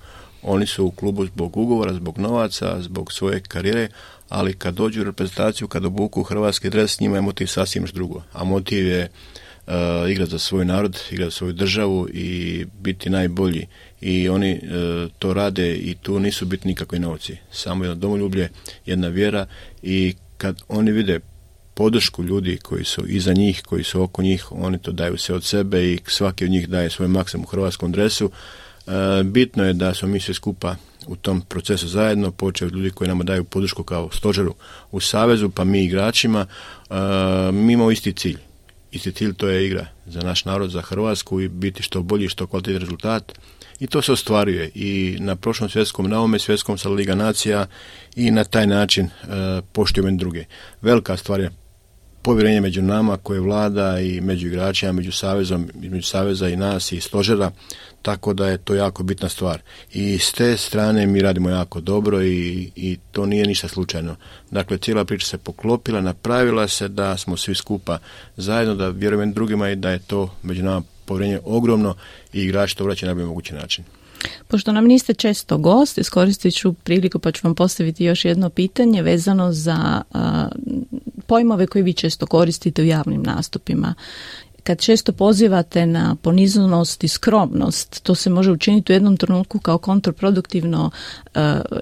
Oni 0.42 0.66
su 0.66 0.85
u 0.85 0.90
klubu 0.90 1.26
zbog 1.26 1.57
ugovora, 1.57 1.95
zbog 1.95 2.19
novaca, 2.19 2.83
zbog 2.83 3.12
svoje 3.12 3.40
karijere, 3.40 3.88
ali 4.28 4.52
kad 4.52 4.75
dođu 4.75 5.00
u 5.00 5.04
reprezentaciju, 5.04 5.69
kad 5.69 5.85
obuku 5.85 6.23
hrvatski 6.23 6.71
dres, 6.71 7.00
njima 7.00 7.16
je 7.16 7.23
motiv 7.23 7.47
sasvim 7.47 7.85
drugo. 7.92 8.23
A 8.33 8.45
motiv 8.45 8.87
je 8.87 9.09
uh, 9.66 9.73
igrati 10.10 10.30
za 10.30 10.39
svoj 10.39 10.65
narod, 10.65 10.99
igrati 11.10 11.30
za 11.30 11.36
svoju 11.36 11.52
državu 11.52 12.08
i 12.13 12.65
biti 12.80 13.10
najbolji. 13.10 13.67
I 14.00 14.28
oni 14.28 14.52
uh, 14.63 15.10
to 15.19 15.34
rade 15.34 15.75
i 15.75 15.95
tu 15.95 16.21
nisu 16.21 16.47
bitni 16.47 16.69
nikakvi 16.69 16.99
novci. 16.99 17.36
Samo 17.50 17.84
jedno 17.84 17.95
domoljublje, 17.95 18.49
jedna 18.86 19.08
vjera 19.08 19.47
i 19.82 20.15
kad 20.36 20.63
oni 20.69 20.93
vide 20.93 21.21
podršku 21.75 22.23
ljudi 22.23 22.59
koji 22.63 22.85
su 22.85 23.06
iza 23.06 23.33
njih, 23.33 23.63
koji 23.63 23.85
su 23.85 24.02
oko 24.02 24.23
njih, 24.23 24.52
oni 24.52 24.78
to 24.78 24.93
daju 24.93 25.19
sve 25.19 25.35
od 25.35 25.45
sebe 25.45 25.93
i 25.93 25.99
svaki 26.06 26.45
od 26.45 26.50
njih 26.50 26.69
daje 26.69 26.91
svoj 26.91 27.09
maksimum 27.09 27.45
u 27.45 27.49
hrvatskom 27.49 27.93
dresu. 27.93 28.30
E, 28.87 29.23
bitno 29.25 29.65
je 29.65 29.73
da 29.73 29.95
smo 29.95 30.09
mi 30.09 30.21
sve 30.21 30.35
skupa 30.35 30.76
u 31.06 31.17
tom 31.17 31.41
procesu 31.41 31.89
zajedno, 31.89 32.30
počeo 32.30 32.69
od 32.69 32.75
ljudi 32.75 32.91
koji 32.91 33.09
nama 33.09 33.25
daju 33.25 33.45
podršku 33.45 33.83
kao 33.83 34.11
stožeru 34.13 34.54
u 34.91 35.00
Savezu, 35.00 35.50
pa 35.50 35.65
mi 35.65 35.85
igračima, 35.85 36.47
e, 36.91 36.95
mi 37.52 37.73
imamo 37.73 37.91
isti 37.91 38.13
cilj. 38.13 38.39
Isti 38.93 39.13
cilj 39.13 39.35
to 39.35 39.49
je 39.49 39.67
igra 39.67 39.87
za 40.06 40.21
naš 40.21 40.45
narod, 40.45 40.71
za 40.71 40.83
Hrvatsku 40.83 41.41
i 41.41 41.49
biti 41.49 41.83
što 41.83 42.02
bolji, 42.02 42.28
što 42.28 42.47
kvalitetni 42.47 42.78
rezultat. 42.78 43.33
I 43.80 43.87
to 43.87 44.02
se 44.02 44.13
ostvaruje 44.13 44.71
i 44.75 45.17
na 45.21 45.37
prošlom 45.37 45.71
svjetskom, 45.71 46.11
na 46.11 46.19
ovome 46.19 46.39
svjetskom 46.39 46.78
sa 46.78 46.89
Liga 46.89 47.15
Nacija 47.15 47.67
i 48.17 48.30
na 48.30 48.45
taj 48.45 48.67
način 48.67 49.06
e, 49.06 49.11
poštujemo 49.73 50.17
druge. 50.19 50.45
Velika 50.83 51.17
stvar 51.17 51.41
je 51.41 51.50
povjerenje 52.23 52.61
među 52.61 52.83
nama 52.83 53.17
koje 53.17 53.41
vlada 53.41 54.00
i 54.00 54.21
među 54.21 54.47
igračima, 54.47 54.93
među 54.93 55.13
savezom, 55.13 55.71
između 55.83 56.06
saveza 56.06 56.49
i 56.49 56.56
nas 56.56 56.93
i 56.93 57.00
stožera, 57.00 57.50
tako 58.02 58.35
da 58.35 58.49
je 58.49 58.59
to 58.59 58.75
jako 58.75 59.02
bitna 59.02 59.28
stvar. 59.28 59.61
I 59.93 60.19
s 60.19 60.33
te 60.33 60.56
strane 60.56 61.06
mi 61.06 61.23
radimo 61.23 61.50
jako 61.50 61.80
dobro 61.80 62.23
i, 62.23 62.71
i 62.76 62.99
to 63.13 63.26
nije 63.26 63.47
ništa 63.47 63.69
slučajno. 63.69 64.17
Dakle, 64.50 64.78
cijela 64.78 65.04
priča 65.04 65.26
se 65.26 65.39
poklopila, 65.39 66.00
napravila 66.00 66.69
se 66.69 66.89
da 66.89 67.17
smo 67.17 67.37
svi 67.37 67.54
skupa 67.54 67.99
zajedno, 68.37 68.75
da 68.75 68.89
vjerujem 68.89 69.33
drugima 69.33 69.71
i 69.71 69.76
da 69.76 69.91
je 69.91 69.99
to 69.99 70.35
među 70.43 70.63
nama 70.63 70.83
povjerenje 71.04 71.41
ogromno 71.45 71.95
i 72.33 72.43
igrači 72.43 72.76
to 72.76 72.85
vraća 72.85 73.06
na 73.06 73.09
najbolji 73.09 73.26
mogući 73.26 73.54
način. 73.54 73.85
Pošto 74.49 74.73
nam 74.73 74.85
niste 74.85 75.15
često 75.15 75.59
gost, 75.59 75.99
iskoristit 75.99 76.54
ću 76.54 76.73
priliku 76.73 77.19
pa 77.19 77.33
ću 77.33 77.41
vam 77.45 77.54
postaviti 77.54 78.04
još 78.04 78.25
jedno 78.25 78.50
pitanje 78.50 79.02
vezano 79.02 79.52
za 79.52 80.02
pojmove 81.26 81.67
koje 81.67 81.83
vi 81.83 81.93
često 81.93 82.26
koristite 82.26 82.83
u 82.83 82.85
javnim 82.85 83.23
nastupima. 83.23 83.95
Kad 84.63 84.80
često 84.80 85.13
pozivate 85.13 85.87
na 85.87 86.17
poniznost 86.23 87.04
i 87.04 87.09
skromnost, 87.09 88.02
to 88.02 88.15
se 88.15 88.30
može 88.30 88.50
učiniti 88.50 88.93
u 88.93 88.95
jednom 88.95 89.17
trenutku 89.17 89.59
kao 89.59 89.78
kontraproduktivno 89.78 90.91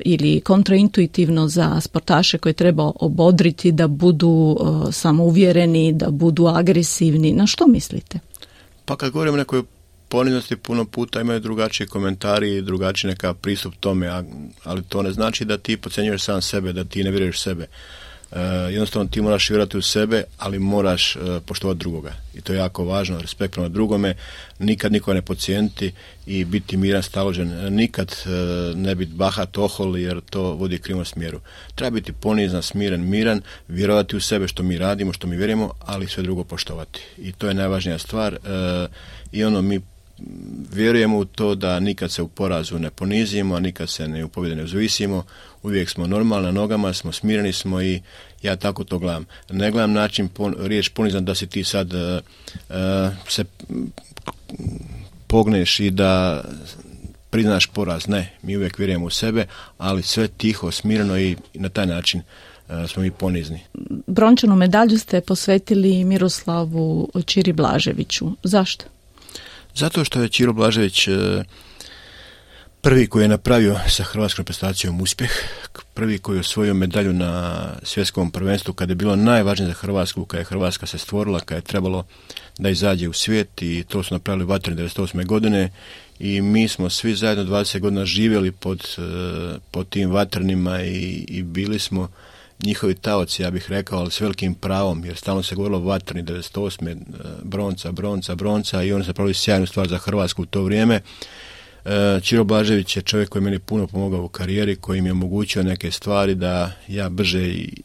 ili 0.04 0.40
kontraintuitivno 0.40 1.48
za 1.48 1.80
sportaše 1.80 2.38
koje 2.38 2.52
treba 2.52 2.92
obodriti 2.94 3.72
da 3.72 3.88
budu 3.88 4.28
uh, 4.28 4.94
samouvjereni, 4.94 5.92
da 5.92 6.10
budu 6.10 6.46
agresivni. 6.46 7.32
Na 7.32 7.46
što 7.46 7.66
mislite? 7.66 8.18
Pa 8.84 8.96
kad 8.96 9.10
govorimo 9.10 9.34
o 9.34 9.38
nekoj 9.38 9.62
poniznosti 10.08 10.56
puno 10.56 10.84
puta 10.84 11.20
imaju 11.20 11.40
drugačiji 11.40 11.86
komentari 11.86 12.56
i 12.56 12.62
drugačiji 12.62 13.08
neka 13.08 13.34
pristup 13.34 13.74
tome, 13.80 14.24
ali 14.64 14.82
to 14.82 15.02
ne 15.02 15.12
znači 15.12 15.44
da 15.44 15.58
ti 15.58 15.76
pocenjuješ 15.76 16.22
sam 16.22 16.42
sebe, 16.42 16.72
da 16.72 16.84
ti 16.84 17.04
ne 17.04 17.10
vjeruješ 17.10 17.40
sebe. 17.40 17.66
E, 18.32 18.40
jednostavno 18.72 19.08
ti 19.08 19.20
moraš 19.20 19.50
vjerati 19.50 19.78
u 19.78 19.82
sebe, 19.82 20.24
ali 20.38 20.58
moraš 20.58 21.16
e, 21.16 21.18
poštovati 21.46 21.78
drugoga. 21.78 22.12
I 22.34 22.40
to 22.40 22.52
je 22.52 22.58
jako 22.58 22.84
važno, 22.84 23.20
respekt 23.20 23.54
prema 23.54 23.68
drugome, 23.68 24.14
nikad 24.58 24.92
niko 24.92 25.14
ne 25.14 25.22
pocijenti 25.22 25.92
i 26.26 26.44
biti 26.44 26.76
miran, 26.76 27.02
staložen, 27.02 27.74
nikad 27.74 28.16
e, 28.26 28.28
ne 28.76 28.94
biti 28.94 29.12
bahat, 29.12 29.58
ohol, 29.58 29.98
jer 29.98 30.20
to 30.20 30.42
vodi 30.42 30.78
krivom 30.78 31.04
smjeru. 31.04 31.40
Treba 31.74 31.94
biti 31.94 32.12
ponizan, 32.12 32.62
smiren, 32.62 33.08
miran, 33.08 33.40
vjerovati 33.68 34.16
u 34.16 34.20
sebe 34.20 34.48
što 34.48 34.62
mi 34.62 34.78
radimo, 34.78 35.12
što 35.12 35.26
mi 35.26 35.36
vjerujemo, 35.36 35.70
ali 35.80 36.08
sve 36.08 36.22
drugo 36.22 36.44
poštovati. 36.44 37.00
I 37.18 37.32
to 37.32 37.48
je 37.48 37.54
najvažnija 37.54 37.98
stvar. 37.98 38.34
E, 38.34 38.38
I 39.32 39.44
ono, 39.44 39.62
mi 39.62 39.80
vjerujemo 40.72 41.18
u 41.18 41.24
to 41.24 41.54
da 41.54 41.80
nikad 41.80 42.10
se 42.10 42.22
u 42.22 42.28
porazu 42.28 42.78
ne 42.78 42.90
ponizimo, 42.90 43.60
nikad 43.60 43.90
se 43.90 44.08
ne 44.08 44.24
u 44.24 44.28
pobjede 44.28 44.56
ne 44.56 44.62
uzvisimo, 44.62 45.24
uvijek 45.62 45.90
smo 45.90 46.06
normalni 46.06 46.46
na 46.46 46.52
nogama, 46.52 46.92
smo 46.92 47.12
smireni 47.12 47.52
smo 47.52 47.82
i 47.82 48.00
ja 48.42 48.56
tako 48.56 48.84
to 48.84 48.98
gledam. 48.98 49.26
Ne 49.50 49.70
gledam 49.70 49.92
način 49.92 50.28
pon, 50.28 50.54
riječ 50.58 50.88
ponizan 50.88 51.24
da 51.24 51.34
si 51.34 51.46
ti 51.46 51.64
sad 51.64 51.92
uh, 51.94 52.20
se 53.28 53.44
pogneš 55.26 55.80
i 55.80 55.90
da 55.90 56.44
priznaš 57.30 57.66
poraz. 57.66 58.08
Ne, 58.08 58.32
mi 58.42 58.56
uvijek 58.56 58.78
vjerujemo 58.78 59.06
u 59.06 59.10
sebe, 59.10 59.46
ali 59.78 60.02
sve 60.02 60.28
tiho, 60.28 60.70
smireno 60.70 61.18
i 61.18 61.36
na 61.54 61.68
taj 61.68 61.86
način 61.86 62.20
uh, 62.68 62.90
smo 62.90 63.02
mi 63.02 63.10
ponizni. 63.10 63.60
Brončanu 64.06 64.56
medalju 64.56 64.98
ste 64.98 65.20
posvetili 65.20 66.04
Miroslavu 66.04 67.08
Čiri 67.26 67.52
Blaževiću. 67.52 68.30
Zašto? 68.42 68.84
Zato 69.78 70.04
što 70.04 70.22
je 70.22 70.28
Čiro 70.28 70.52
Blažević 70.52 71.08
e, 71.08 71.12
prvi 72.80 73.06
koji 73.06 73.24
je 73.24 73.28
napravio 73.28 73.76
sa 73.88 74.02
hrvatskom 74.02 74.42
reprezentacijom 74.42 75.00
uspjeh, 75.00 75.30
prvi 75.94 76.18
koji 76.18 76.36
je 76.36 76.40
osvojio 76.40 76.74
medalju 76.74 77.12
na 77.12 77.64
svjetskom 77.82 78.30
prvenstvu 78.30 78.74
kada 78.74 78.90
je 78.90 78.94
bilo 78.94 79.16
najvažnije 79.16 79.68
za 79.68 79.74
Hrvatsku, 79.74 80.24
kada 80.24 80.40
je 80.40 80.44
Hrvatska 80.44 80.86
se 80.86 80.98
stvorila, 80.98 81.40
kada 81.40 81.56
je 81.56 81.62
trebalo 81.62 82.04
da 82.58 82.70
izađe 82.70 83.08
u 83.08 83.12
svijet 83.12 83.62
i 83.62 83.84
to 83.88 84.02
su 84.02 84.14
napravili 84.14 84.44
vatreni 84.44 84.82
98. 84.82 85.26
godine 85.26 85.70
i 86.18 86.40
mi 86.40 86.68
smo 86.68 86.90
svi 86.90 87.14
zajedno 87.14 87.44
20 87.44 87.80
godina 87.80 88.04
živjeli 88.04 88.52
pod, 88.52 88.80
e, 88.98 89.58
pod 89.70 89.88
tim 89.88 90.10
vatrenima 90.10 90.82
i, 90.82 91.24
i 91.28 91.42
bili 91.42 91.78
smo 91.78 92.08
njihovi 92.64 92.94
taoci, 92.94 93.42
ja 93.42 93.50
bih 93.50 93.70
rekao, 93.70 93.98
ali 93.98 94.10
s 94.10 94.20
velikim 94.20 94.54
pravom, 94.54 95.04
jer 95.04 95.16
stalno 95.16 95.42
se 95.42 95.54
govorilo 95.54 95.80
vatrni 95.80 96.22
98. 96.22 96.96
bronca, 97.42 97.92
bronca, 97.92 98.34
bronca 98.34 98.82
i 98.82 98.92
oni 98.92 99.04
su 99.04 99.14
pravili 99.14 99.34
sjajnu 99.34 99.66
stvar 99.66 99.88
za 99.88 99.98
Hrvatsku 99.98 100.42
u 100.42 100.46
to 100.46 100.62
vrijeme. 100.62 101.00
Čiro 102.22 102.44
Blažević 102.44 102.96
je 102.96 103.02
čovjek 103.02 103.28
koji 103.28 103.40
je 103.40 103.44
meni 103.44 103.58
puno 103.58 103.86
pomogao 103.86 104.24
u 104.24 104.28
karijeri, 104.28 104.76
koji 104.76 105.00
mi 105.00 105.08
je 105.08 105.12
omogućio 105.12 105.62
neke 105.62 105.90
stvari 105.90 106.34
da 106.34 106.72
ja 106.88 107.08
brže 107.08 107.48
i, 107.48 107.82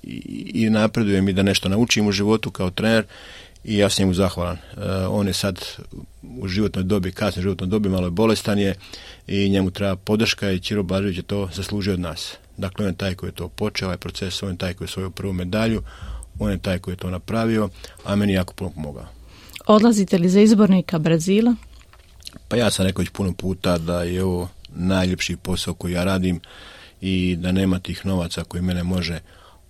i, 0.54 0.70
napredujem 0.70 1.30
i 1.30 1.34
da 1.34 1.44
nešto 1.44 1.70
naučim 1.70 2.08
u 2.08 2.12
životu 2.12 2.52
kao 2.52 2.70
trener 2.70 3.06
i 3.64 3.78
ja 3.78 3.90
sam 3.90 4.04
njemu 4.04 4.14
zahvalan. 4.14 4.58
on 5.10 5.28
je 5.28 5.34
sad 5.34 5.66
u 6.22 6.48
životnoj 6.48 6.84
dobi, 6.84 7.12
kasnoj 7.12 7.44
životnoj 7.44 7.70
dobi, 7.70 7.90
malo 7.90 8.08
je 8.08 8.12
bolestan 8.12 8.60
je 8.60 8.76
i 9.28 9.50
njemu 9.50 9.72
treba 9.72 9.96
podrška 9.96 10.52
i 10.52 10.60
Čiro 10.60 10.84
Blažević 10.84 11.18
je 11.18 11.24
to 11.24 11.50
zaslužio 11.54 11.94
od 11.94 12.00
nas. 12.00 12.38
Dakle, 12.58 12.86
on 12.86 12.92
je 12.92 12.98
taj 12.98 13.16
koji 13.16 13.28
je 13.28 13.36
to 13.36 13.48
počeo, 13.48 13.88
ovaj 13.88 13.98
proces, 13.98 14.44
on 14.44 14.52
je 14.52 14.58
taj 14.58 14.74
koji 14.74 14.86
je 14.86 14.92
svoju 14.92 15.12
prvu 15.12 15.34
medalju, 15.34 15.84
on 16.40 16.52
je 16.52 16.58
taj 16.58 16.80
koji 16.80 16.94
je 16.94 16.98
to 16.98 17.10
napravio, 17.10 17.70
a 18.06 18.16
meni 18.16 18.34
jako 18.34 18.54
puno 18.54 18.70
pomogao. 18.70 19.06
Odlazite 19.66 20.18
li 20.18 20.30
za 20.30 20.42
izbornika 20.42 21.00
Brazila? 21.00 21.56
Pa 22.48 22.56
ja 22.56 22.72
sam 22.72 22.86
rekao 22.86 23.02
već 23.02 23.10
puno 23.10 23.34
puta 23.34 23.78
da 23.78 24.04
je 24.04 24.24
ovo 24.24 24.50
najljepši 24.76 25.38
posao 25.38 25.74
koji 25.74 25.94
ja 25.94 26.04
radim 26.04 26.40
i 27.02 27.36
da 27.36 27.52
nema 27.52 27.80
tih 27.80 28.06
novaca 28.06 28.44
koji 28.44 28.62
mene 28.62 28.84
može 28.84 29.20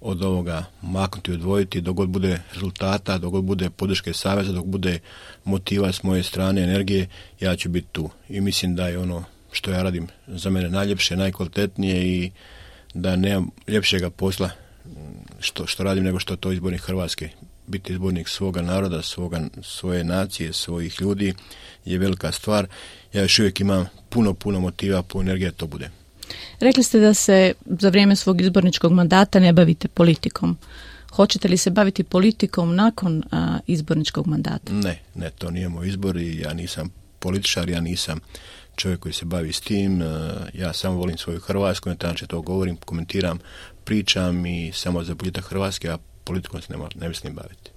od 0.02 0.24
ovoga 0.24 0.66
maknuti 0.82 1.32
i 1.32 1.34
odvojiti 1.34 1.82
dok 1.82 1.96
god 1.96 2.10
bude 2.10 2.42
rezultata, 2.54 3.18
dok 3.18 3.32
god 3.32 3.44
bude 3.44 3.70
podrške 3.70 4.14
saveza, 4.14 4.52
dok 4.52 4.66
bude 4.66 5.00
motiva 5.44 5.92
s 5.92 6.04
moje 6.04 6.24
strane, 6.24 6.62
energije, 6.62 7.08
ja 7.40 7.56
ću 7.56 7.70
biti 7.70 7.88
tu. 7.92 8.10
I 8.30 8.42
mislim 8.42 8.76
da 8.76 8.88
je 8.88 9.00
ono 9.00 9.24
što 9.52 9.72
ja 9.72 9.84
radim 9.84 10.08
za 10.28 10.50
mene 10.50 10.70
najljepše, 10.70 11.18
najkvalitetnije 11.18 12.08
i 12.08 12.32
da 12.94 13.16
nemam 13.16 13.50
ljepšega 13.68 14.10
posla 14.10 14.50
što, 15.40 15.68
što 15.68 15.84
radim 15.84 16.04
nego 16.04 16.20
što 16.20 16.36
to 16.36 16.52
izbornik 16.52 16.82
Hrvatske. 16.82 17.30
Biti 17.68 17.94
izbornik 17.94 18.30
svoga 18.30 18.62
naroda, 18.62 19.02
svoga, 19.02 19.42
svoje 19.62 20.04
nacije, 20.04 20.54
svojih 20.54 21.02
ljudi 21.02 21.34
je 21.86 21.98
velika 21.98 22.32
stvar. 22.32 22.68
Ja 23.14 23.22
još 23.22 23.40
uvijek 23.40 23.60
imam 23.60 23.90
puno, 24.10 24.34
puno 24.34 24.60
motiva, 24.60 25.04
puno 25.04 25.22
energije 25.24 25.52
to 25.52 25.68
bude. 25.68 25.90
Rekli 26.60 26.84
ste 26.84 27.00
da 27.00 27.14
se 27.14 27.54
za 27.66 27.90
vrijeme 27.90 28.16
svog 28.16 28.42
izborničkog 28.42 28.92
mandata 28.92 29.40
ne 29.40 29.54
bavite 29.54 29.88
politikom. 29.88 30.58
Hoćete 31.12 31.48
li 31.48 31.58
se 31.58 31.70
baviti 31.70 32.04
politikom 32.04 32.76
nakon 32.76 33.24
izborničkog 33.68 34.28
mandata? 34.28 34.74
Ne, 34.74 35.00
ne, 35.16 35.30
to 35.30 35.52
nije 35.52 35.70
moj 35.70 35.88
izbor 35.88 36.18
i 36.18 36.40
ja 36.40 36.54
nisam 36.54 36.90
političar, 37.20 37.70
ja 37.70 37.82
nisam 37.82 38.20
čovjek 38.76 39.00
koji 39.00 39.14
se 39.14 39.26
bavi 39.26 39.54
s 39.54 39.62
tim. 39.62 40.02
E, 40.02 40.06
ja 40.54 40.74
samo 40.74 40.98
volim 40.98 41.18
svoju 41.18 41.40
Hrvatsku, 41.40 41.90
na 41.90 41.96
taj 41.96 42.14
to 42.28 42.42
govorim, 42.42 42.76
komentiram, 42.76 43.40
pričam 43.84 44.46
i 44.46 44.72
samo 44.74 45.04
za 45.04 45.16
boljitak 45.16 45.46
Hrvatske, 45.46 45.90
a 45.90 45.98
politikom 46.24 46.62
se 46.62 46.74
ne, 46.74 46.86
ne 46.96 47.08
mislim 47.08 47.36
baviti. 47.36 47.72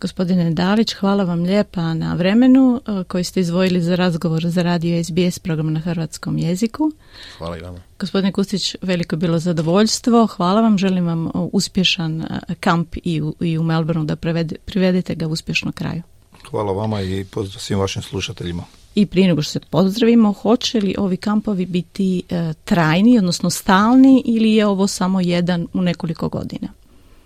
Gospodine 0.00 0.50
Dalić, 0.50 0.92
hvala 0.94 1.24
vam 1.24 1.42
lijepa 1.42 1.94
na 1.94 2.14
vremenu 2.14 2.80
e, 2.86 3.04
koji 3.04 3.24
ste 3.24 3.40
izvojili 3.40 3.80
za 3.80 3.94
razgovor 3.94 4.46
za 4.46 4.62
radio 4.62 5.04
SBS 5.04 5.38
program 5.38 5.72
na 5.72 5.80
hrvatskom 5.80 6.38
jeziku. 6.38 6.92
Hvala 7.38 7.58
i 7.58 7.60
vama. 7.60 7.78
Gospodine 7.98 8.32
Kustić, 8.32 8.76
veliko 8.82 9.14
je 9.14 9.18
bilo 9.18 9.38
zadovoljstvo. 9.38 10.26
Hvala 10.26 10.60
vam, 10.60 10.78
želim 10.78 11.06
vam 11.06 11.30
uspješan 11.52 12.22
e, 12.22 12.26
kamp 12.60 12.96
i 13.02 13.22
u, 13.22 13.34
i 13.40 13.58
u 13.58 13.62
Melbourneu 13.62 14.04
da 14.04 14.16
privedete 14.64 15.14
ga 15.14 15.26
uspješno 15.26 15.72
kraju. 15.72 16.02
Hvala 16.50 16.72
vama 16.72 17.00
i 17.00 17.24
pozdrav 17.24 17.60
svim 17.60 17.78
vašim 17.78 18.02
slušateljima. 18.02 18.64
I 18.94 19.06
prije 19.06 19.28
nego 19.28 19.42
što 19.42 19.52
se 19.52 19.60
pozdravimo, 19.60 20.32
hoće 20.32 20.80
li 20.80 20.94
ovi 20.98 21.16
kampovi 21.16 21.66
biti 21.66 22.22
e, 22.30 22.52
trajni, 22.64 23.18
odnosno 23.18 23.50
stalni 23.50 24.22
ili 24.24 24.52
je 24.52 24.66
ovo 24.66 24.86
samo 24.86 25.20
jedan 25.20 25.66
u 25.72 25.82
nekoliko 25.82 26.28
godina? 26.28 26.68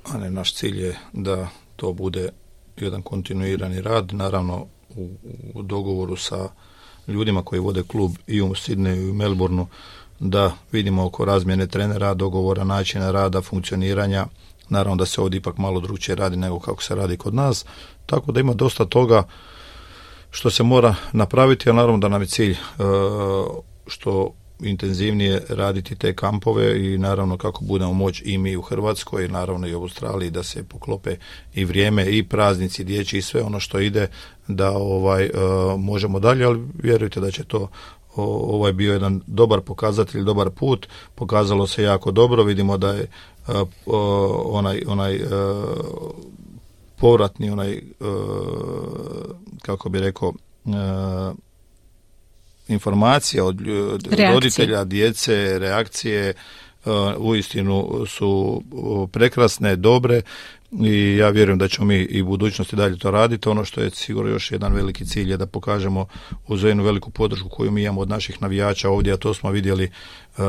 A 0.04 0.18
ne, 0.18 0.30
naš 0.30 0.54
cilj 0.54 0.80
je 0.80 0.98
da 1.12 1.48
to 1.76 1.92
bude 1.92 2.28
jedan 2.76 3.02
kontinuirani 3.02 3.80
rad, 3.80 4.12
naravno 4.12 4.66
u, 4.96 5.10
u 5.54 5.62
dogovoru 5.62 6.16
sa 6.16 6.48
ljudima 7.08 7.42
koji 7.42 7.60
vode 7.60 7.82
klub 7.82 8.12
i 8.26 8.42
u 8.42 8.54
Sidneju 8.54 9.06
i 9.06 9.10
u 9.10 9.14
Melbourneu, 9.14 9.66
da 10.20 10.52
vidimo 10.72 11.04
oko 11.04 11.24
razmjene 11.24 11.66
trenera, 11.66 12.14
dogovora, 12.14 12.64
načina 12.64 13.10
rada, 13.10 13.42
funkcioniranja, 13.42 14.26
naravno 14.68 14.96
da 14.96 15.06
se 15.06 15.20
ovdje 15.20 15.38
ipak 15.38 15.58
malo 15.58 15.80
drugčije 15.80 16.14
radi 16.14 16.36
nego 16.36 16.58
kako 16.58 16.82
se 16.82 16.94
radi 16.94 17.16
kod 17.16 17.34
nas, 17.34 17.64
tako 18.06 18.32
da 18.32 18.40
ima 18.40 18.54
dosta 18.54 18.84
toga 18.84 19.22
što 20.30 20.50
se 20.50 20.62
mora 20.62 20.94
napraviti, 21.12 21.70
a 21.70 21.72
naravno 21.72 21.98
da 21.98 22.08
nam 22.08 22.22
je 22.22 22.26
cilj 22.26 22.52
e, 22.52 22.56
što 23.86 24.34
intenzivnije 24.60 25.42
raditi 25.48 25.96
te 25.96 26.14
kampove 26.14 26.86
i 26.86 26.98
naravno 26.98 27.36
kako 27.36 27.64
budemo 27.64 27.92
moći 27.92 28.24
i 28.24 28.38
mi 28.38 28.56
u 28.56 28.62
Hrvatskoj 28.62 29.28
naravno 29.28 29.66
i 29.66 29.74
u 29.74 29.80
Australiji 29.80 30.30
da 30.30 30.42
se 30.42 30.64
poklope 30.64 31.16
i 31.54 31.64
vrijeme 31.64 32.06
i 32.06 32.22
praznici 32.22 32.84
dječji 32.84 33.18
i 33.18 33.22
sve 33.22 33.42
ono 33.42 33.60
što 33.60 33.80
ide 33.80 34.08
da 34.48 34.70
ovaj 34.70 35.24
e, 35.24 35.30
možemo 35.78 36.20
dalje, 36.20 36.44
ali 36.44 36.64
vjerujte 36.82 37.20
da 37.20 37.30
će 37.30 37.44
to 37.44 37.68
ovaj 38.16 38.72
bio 38.72 38.92
jedan 38.92 39.20
dobar 39.26 39.60
pokazatelj, 39.60 40.22
dobar 40.22 40.50
put, 40.50 40.88
pokazalo 41.14 41.66
se 41.66 41.82
jako 41.82 42.10
dobro, 42.10 42.42
vidimo 42.42 42.78
da 42.78 42.92
je 42.92 43.02
e, 43.02 43.08
onaj, 44.44 44.82
onaj 44.86 45.20
povratni 47.00 47.50
onaj 47.50 47.82
kako 49.62 49.88
bi 49.88 50.00
rekao 50.00 50.32
informacija 52.68 53.44
od 53.44 53.60
roditelja, 54.32 54.84
djece, 54.84 55.58
reakcije 55.58 56.34
uistinu 57.18 58.04
su 58.06 58.62
prekrasne, 59.12 59.76
dobre 59.76 60.22
i 60.72 61.16
ja 61.16 61.28
vjerujem 61.28 61.58
da 61.58 61.68
ćemo 61.68 61.86
mi 61.86 61.96
i 61.96 62.22
u 62.22 62.26
budućnosti 62.26 62.76
dalje 62.76 62.98
to 62.98 63.10
raditi. 63.10 63.48
Ono 63.48 63.64
što 63.64 63.80
je 63.80 63.90
sigurno 63.90 64.30
još 64.30 64.52
jedan 64.52 64.72
veliki 64.72 65.06
cilj 65.06 65.30
je 65.30 65.36
da 65.36 65.46
pokažemo 65.46 66.06
uz 66.46 66.64
jednu 66.64 66.84
veliku 66.84 67.10
podršku 67.10 67.48
koju 67.48 67.70
mi 67.70 67.82
imamo 67.82 68.00
od 68.00 68.08
naših 68.08 68.42
navijača 68.42 68.90
ovdje, 68.90 69.12
a 69.12 69.16
to 69.16 69.34
smo 69.34 69.50
vidjeli, 69.50 69.90
uh, 70.38 70.44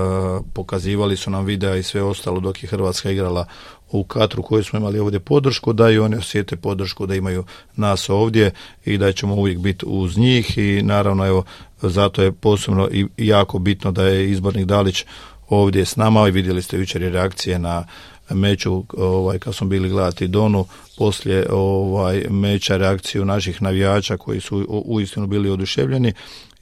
pokazivali 0.54 1.18
su 1.18 1.32
nam 1.32 1.46
videa 1.46 1.76
i 1.76 1.84
sve 1.84 2.04
ostalo 2.04 2.40
dok 2.40 2.64
je 2.64 2.70
Hrvatska 2.70 3.12
igrala 3.12 3.46
u 3.92 4.04
Katru 4.04 4.44
koju 4.44 4.64
smo 4.64 4.80
imali 4.80 5.00
ovdje 5.00 5.20
podršku, 5.20 5.74
da 5.74 5.90
i 5.90 6.00
oni 6.00 6.16
osjete 6.16 6.56
podršku 6.56 7.06
da 7.06 7.16
imaju 7.16 7.44
nas 7.76 8.10
ovdje 8.10 8.52
i 8.86 8.98
da 8.98 9.12
ćemo 9.12 9.36
uvijek 9.36 9.60
biti 9.60 9.86
uz 9.88 10.18
njih 10.18 10.58
i 10.58 10.82
naravno 10.84 11.28
evo 11.28 11.44
zato 11.82 12.22
je 12.22 12.32
posebno 12.32 12.90
i 12.92 13.08
jako 13.18 13.60
bitno 13.60 13.92
da 13.92 14.04
je 14.04 14.32
izbornik 14.32 14.66
Dalić 14.66 15.06
ovdje 15.50 15.86
s 15.86 15.96
nama 15.96 16.28
i 16.28 16.32
vidjeli 16.32 16.62
ste 16.62 16.78
jučer 16.78 17.02
reakcije 17.02 17.60
na 17.60 17.86
meču 18.30 18.84
ovaj 18.98 19.40
kad 19.40 19.56
smo 19.56 19.68
bili 19.68 19.90
gledati 19.90 20.28
Donu. 20.28 20.66
Poslije 20.98 21.48
ovaj 21.52 22.26
meča 22.30 22.78
reakciju 22.78 23.26
naših 23.26 23.62
navijača 23.62 24.18
koji 24.18 24.42
su 24.42 24.84
uistinu 24.86 25.28
bili 25.28 25.50
oduševljeni 25.50 26.14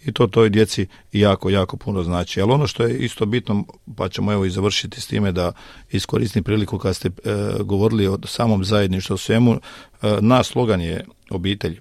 i 0.05 0.11
to 0.11 0.27
toj 0.27 0.49
djeci 0.49 0.87
jako, 1.11 1.49
jako 1.49 1.77
puno 1.77 2.03
znači. 2.03 2.41
Ali 2.41 2.51
ono 2.51 2.67
što 2.67 2.83
je 2.83 2.97
isto 2.97 3.25
bitno, 3.25 3.63
pa 3.95 4.09
ćemo 4.09 4.33
evo 4.33 4.45
i 4.45 4.49
završiti 4.49 5.01
s 5.01 5.07
time 5.07 5.31
da 5.31 5.51
iskoristim 5.91 6.43
priliku 6.43 6.77
kad 6.77 6.95
ste 6.95 7.07
e, 7.07 7.11
govorili 7.59 8.07
o 8.07 8.17
samom 8.25 8.63
zajedništvu 8.63 9.17
svemu, 9.17 9.53
e, 9.53 9.59
naš 10.21 10.47
slogan 10.47 10.81
je 10.81 11.05
obitelj 11.29 11.73
e, 11.73 11.79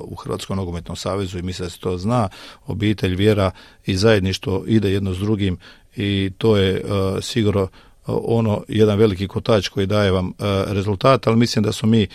u 0.00 0.14
Hrvatskom 0.14 0.56
nogometnom 0.56 0.96
savezu 0.96 1.38
i 1.38 1.42
mislim 1.42 1.66
da 1.66 1.70
se 1.70 1.80
to 1.80 1.98
zna, 1.98 2.28
obitelj, 2.66 3.14
vjera 3.14 3.50
i 3.86 3.96
zajedništvo 3.96 4.64
ide 4.66 4.92
jedno 4.92 5.14
s 5.14 5.18
drugim 5.18 5.58
i 5.96 6.30
to 6.38 6.56
je 6.56 6.82
sigurno 7.20 7.68
ono 8.06 8.64
jedan 8.68 8.98
veliki 8.98 9.28
kotač 9.28 9.68
koji 9.68 9.86
daje 9.86 10.10
vam 10.10 10.32
rezultat, 10.66 11.26
ali 11.26 11.36
mislim 11.36 11.64
da 11.64 11.72
smo 11.72 11.88
mi 11.88 12.06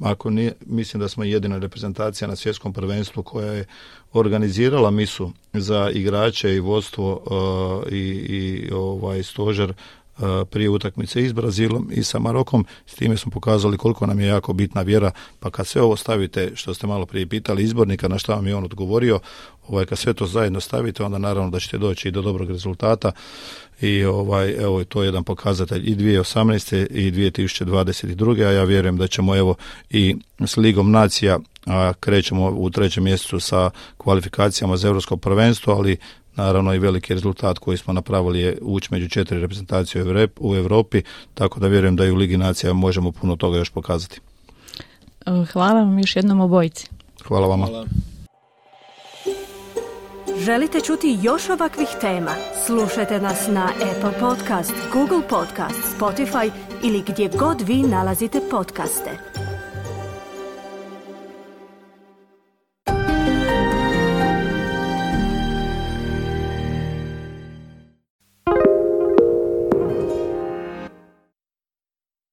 ako 0.00 0.30
nije, 0.30 0.52
mislim 0.66 1.00
da 1.00 1.08
smo 1.08 1.24
jedina 1.24 1.58
reprezentacija 1.58 2.28
na 2.28 2.36
svjetskom 2.36 2.72
prvenstvu 2.72 3.22
koja 3.22 3.52
je 3.52 3.64
organizirala 4.12 4.90
misu 4.90 5.32
za 5.52 5.90
igrače 5.90 6.54
i 6.54 6.60
vodstvo 6.60 7.12
uh, 7.12 7.92
i, 7.92 7.98
i 7.98 8.70
ovaj 8.72 9.22
stožer 9.22 9.72
prije 10.50 10.70
utakmice 10.70 11.22
i 11.22 11.28
s 11.28 11.32
Brazilom 11.32 11.88
i 11.92 12.04
sa 12.04 12.18
Marokom. 12.18 12.64
S 12.86 12.94
time 12.94 13.16
smo 13.16 13.30
pokazali 13.30 13.78
koliko 13.78 14.06
nam 14.06 14.20
je 14.20 14.26
jako 14.26 14.52
bitna 14.52 14.82
vjera. 14.82 15.10
Pa 15.40 15.50
kad 15.50 15.66
sve 15.66 15.82
ovo 15.82 15.96
stavite, 15.96 16.50
što 16.54 16.74
ste 16.74 16.86
malo 16.86 17.06
prije 17.06 17.26
pitali 17.26 17.62
izbornika, 17.62 18.08
na 18.08 18.18
što 18.18 18.34
vam 18.34 18.46
je 18.46 18.54
on 18.54 18.64
odgovorio, 18.64 19.20
ovaj, 19.68 19.86
kad 19.86 19.98
sve 19.98 20.14
to 20.14 20.26
zajedno 20.26 20.60
stavite, 20.60 21.04
onda 21.04 21.18
naravno 21.18 21.50
da 21.50 21.60
ćete 21.60 21.78
doći 21.78 22.08
i 22.08 22.10
do 22.10 22.22
dobrog 22.22 22.50
rezultata 22.50 23.12
i 23.80 24.04
ovaj 24.04 24.54
evo 24.58 24.84
to 24.84 25.02
je 25.02 25.06
jedan 25.06 25.24
pokazatelj 25.24 25.90
i 25.90 25.96
2018. 25.96 26.86
i 26.90 27.12
2022. 27.12 28.46
a 28.46 28.50
ja 28.50 28.64
vjerujem 28.64 28.96
da 28.96 29.06
ćemo 29.06 29.36
evo 29.36 29.54
i 29.90 30.16
s 30.46 30.56
Ligom 30.56 30.90
nacija 30.90 31.38
a 31.66 31.92
krećemo 32.00 32.50
u 32.50 32.70
trećem 32.70 33.04
mjesecu 33.04 33.40
sa 33.40 33.70
kvalifikacijama 33.96 34.76
za 34.76 34.88
europsko 34.88 35.16
prvenstvo, 35.16 35.74
ali 35.74 35.96
naravno 36.40 36.74
i 36.74 36.78
veliki 36.78 37.14
rezultat 37.14 37.58
koji 37.58 37.76
smo 37.76 37.92
napravili 37.92 38.40
je 38.40 38.58
ući 38.62 38.88
među 38.90 39.08
četiri 39.08 39.40
reprezentacije 39.40 40.04
u 40.40 40.56
Europi, 40.56 41.02
tako 41.34 41.60
da 41.60 41.66
vjerujem 41.66 41.96
da 41.96 42.04
i 42.04 42.10
u 42.10 42.16
Ligi 42.16 42.36
nacija 42.36 42.72
možemo 42.72 43.12
puno 43.12 43.36
toga 43.36 43.58
još 43.58 43.70
pokazati. 43.70 44.20
Hvala 45.52 45.80
vam 45.80 45.98
još 45.98 46.16
jednom 46.16 46.40
obojici. 46.40 46.88
Hvala 47.24 47.46
vama. 47.46 47.66
Hvala. 47.66 47.86
Želite 50.44 50.80
čuti 50.80 51.18
još 51.22 51.48
ovakvih 51.48 51.88
tema? 52.00 52.30
Slušajte 52.66 53.20
nas 53.20 53.48
na 53.48 53.68
Apple 53.90 54.20
Podcast, 54.20 54.72
Google 54.92 55.28
Podcast, 55.28 55.98
Spotify 55.98 56.50
ili 56.82 57.02
gdje 57.08 57.30
god 57.38 57.60
vi 57.60 57.82
nalazite 57.82 58.40
podcaste. 58.50 59.29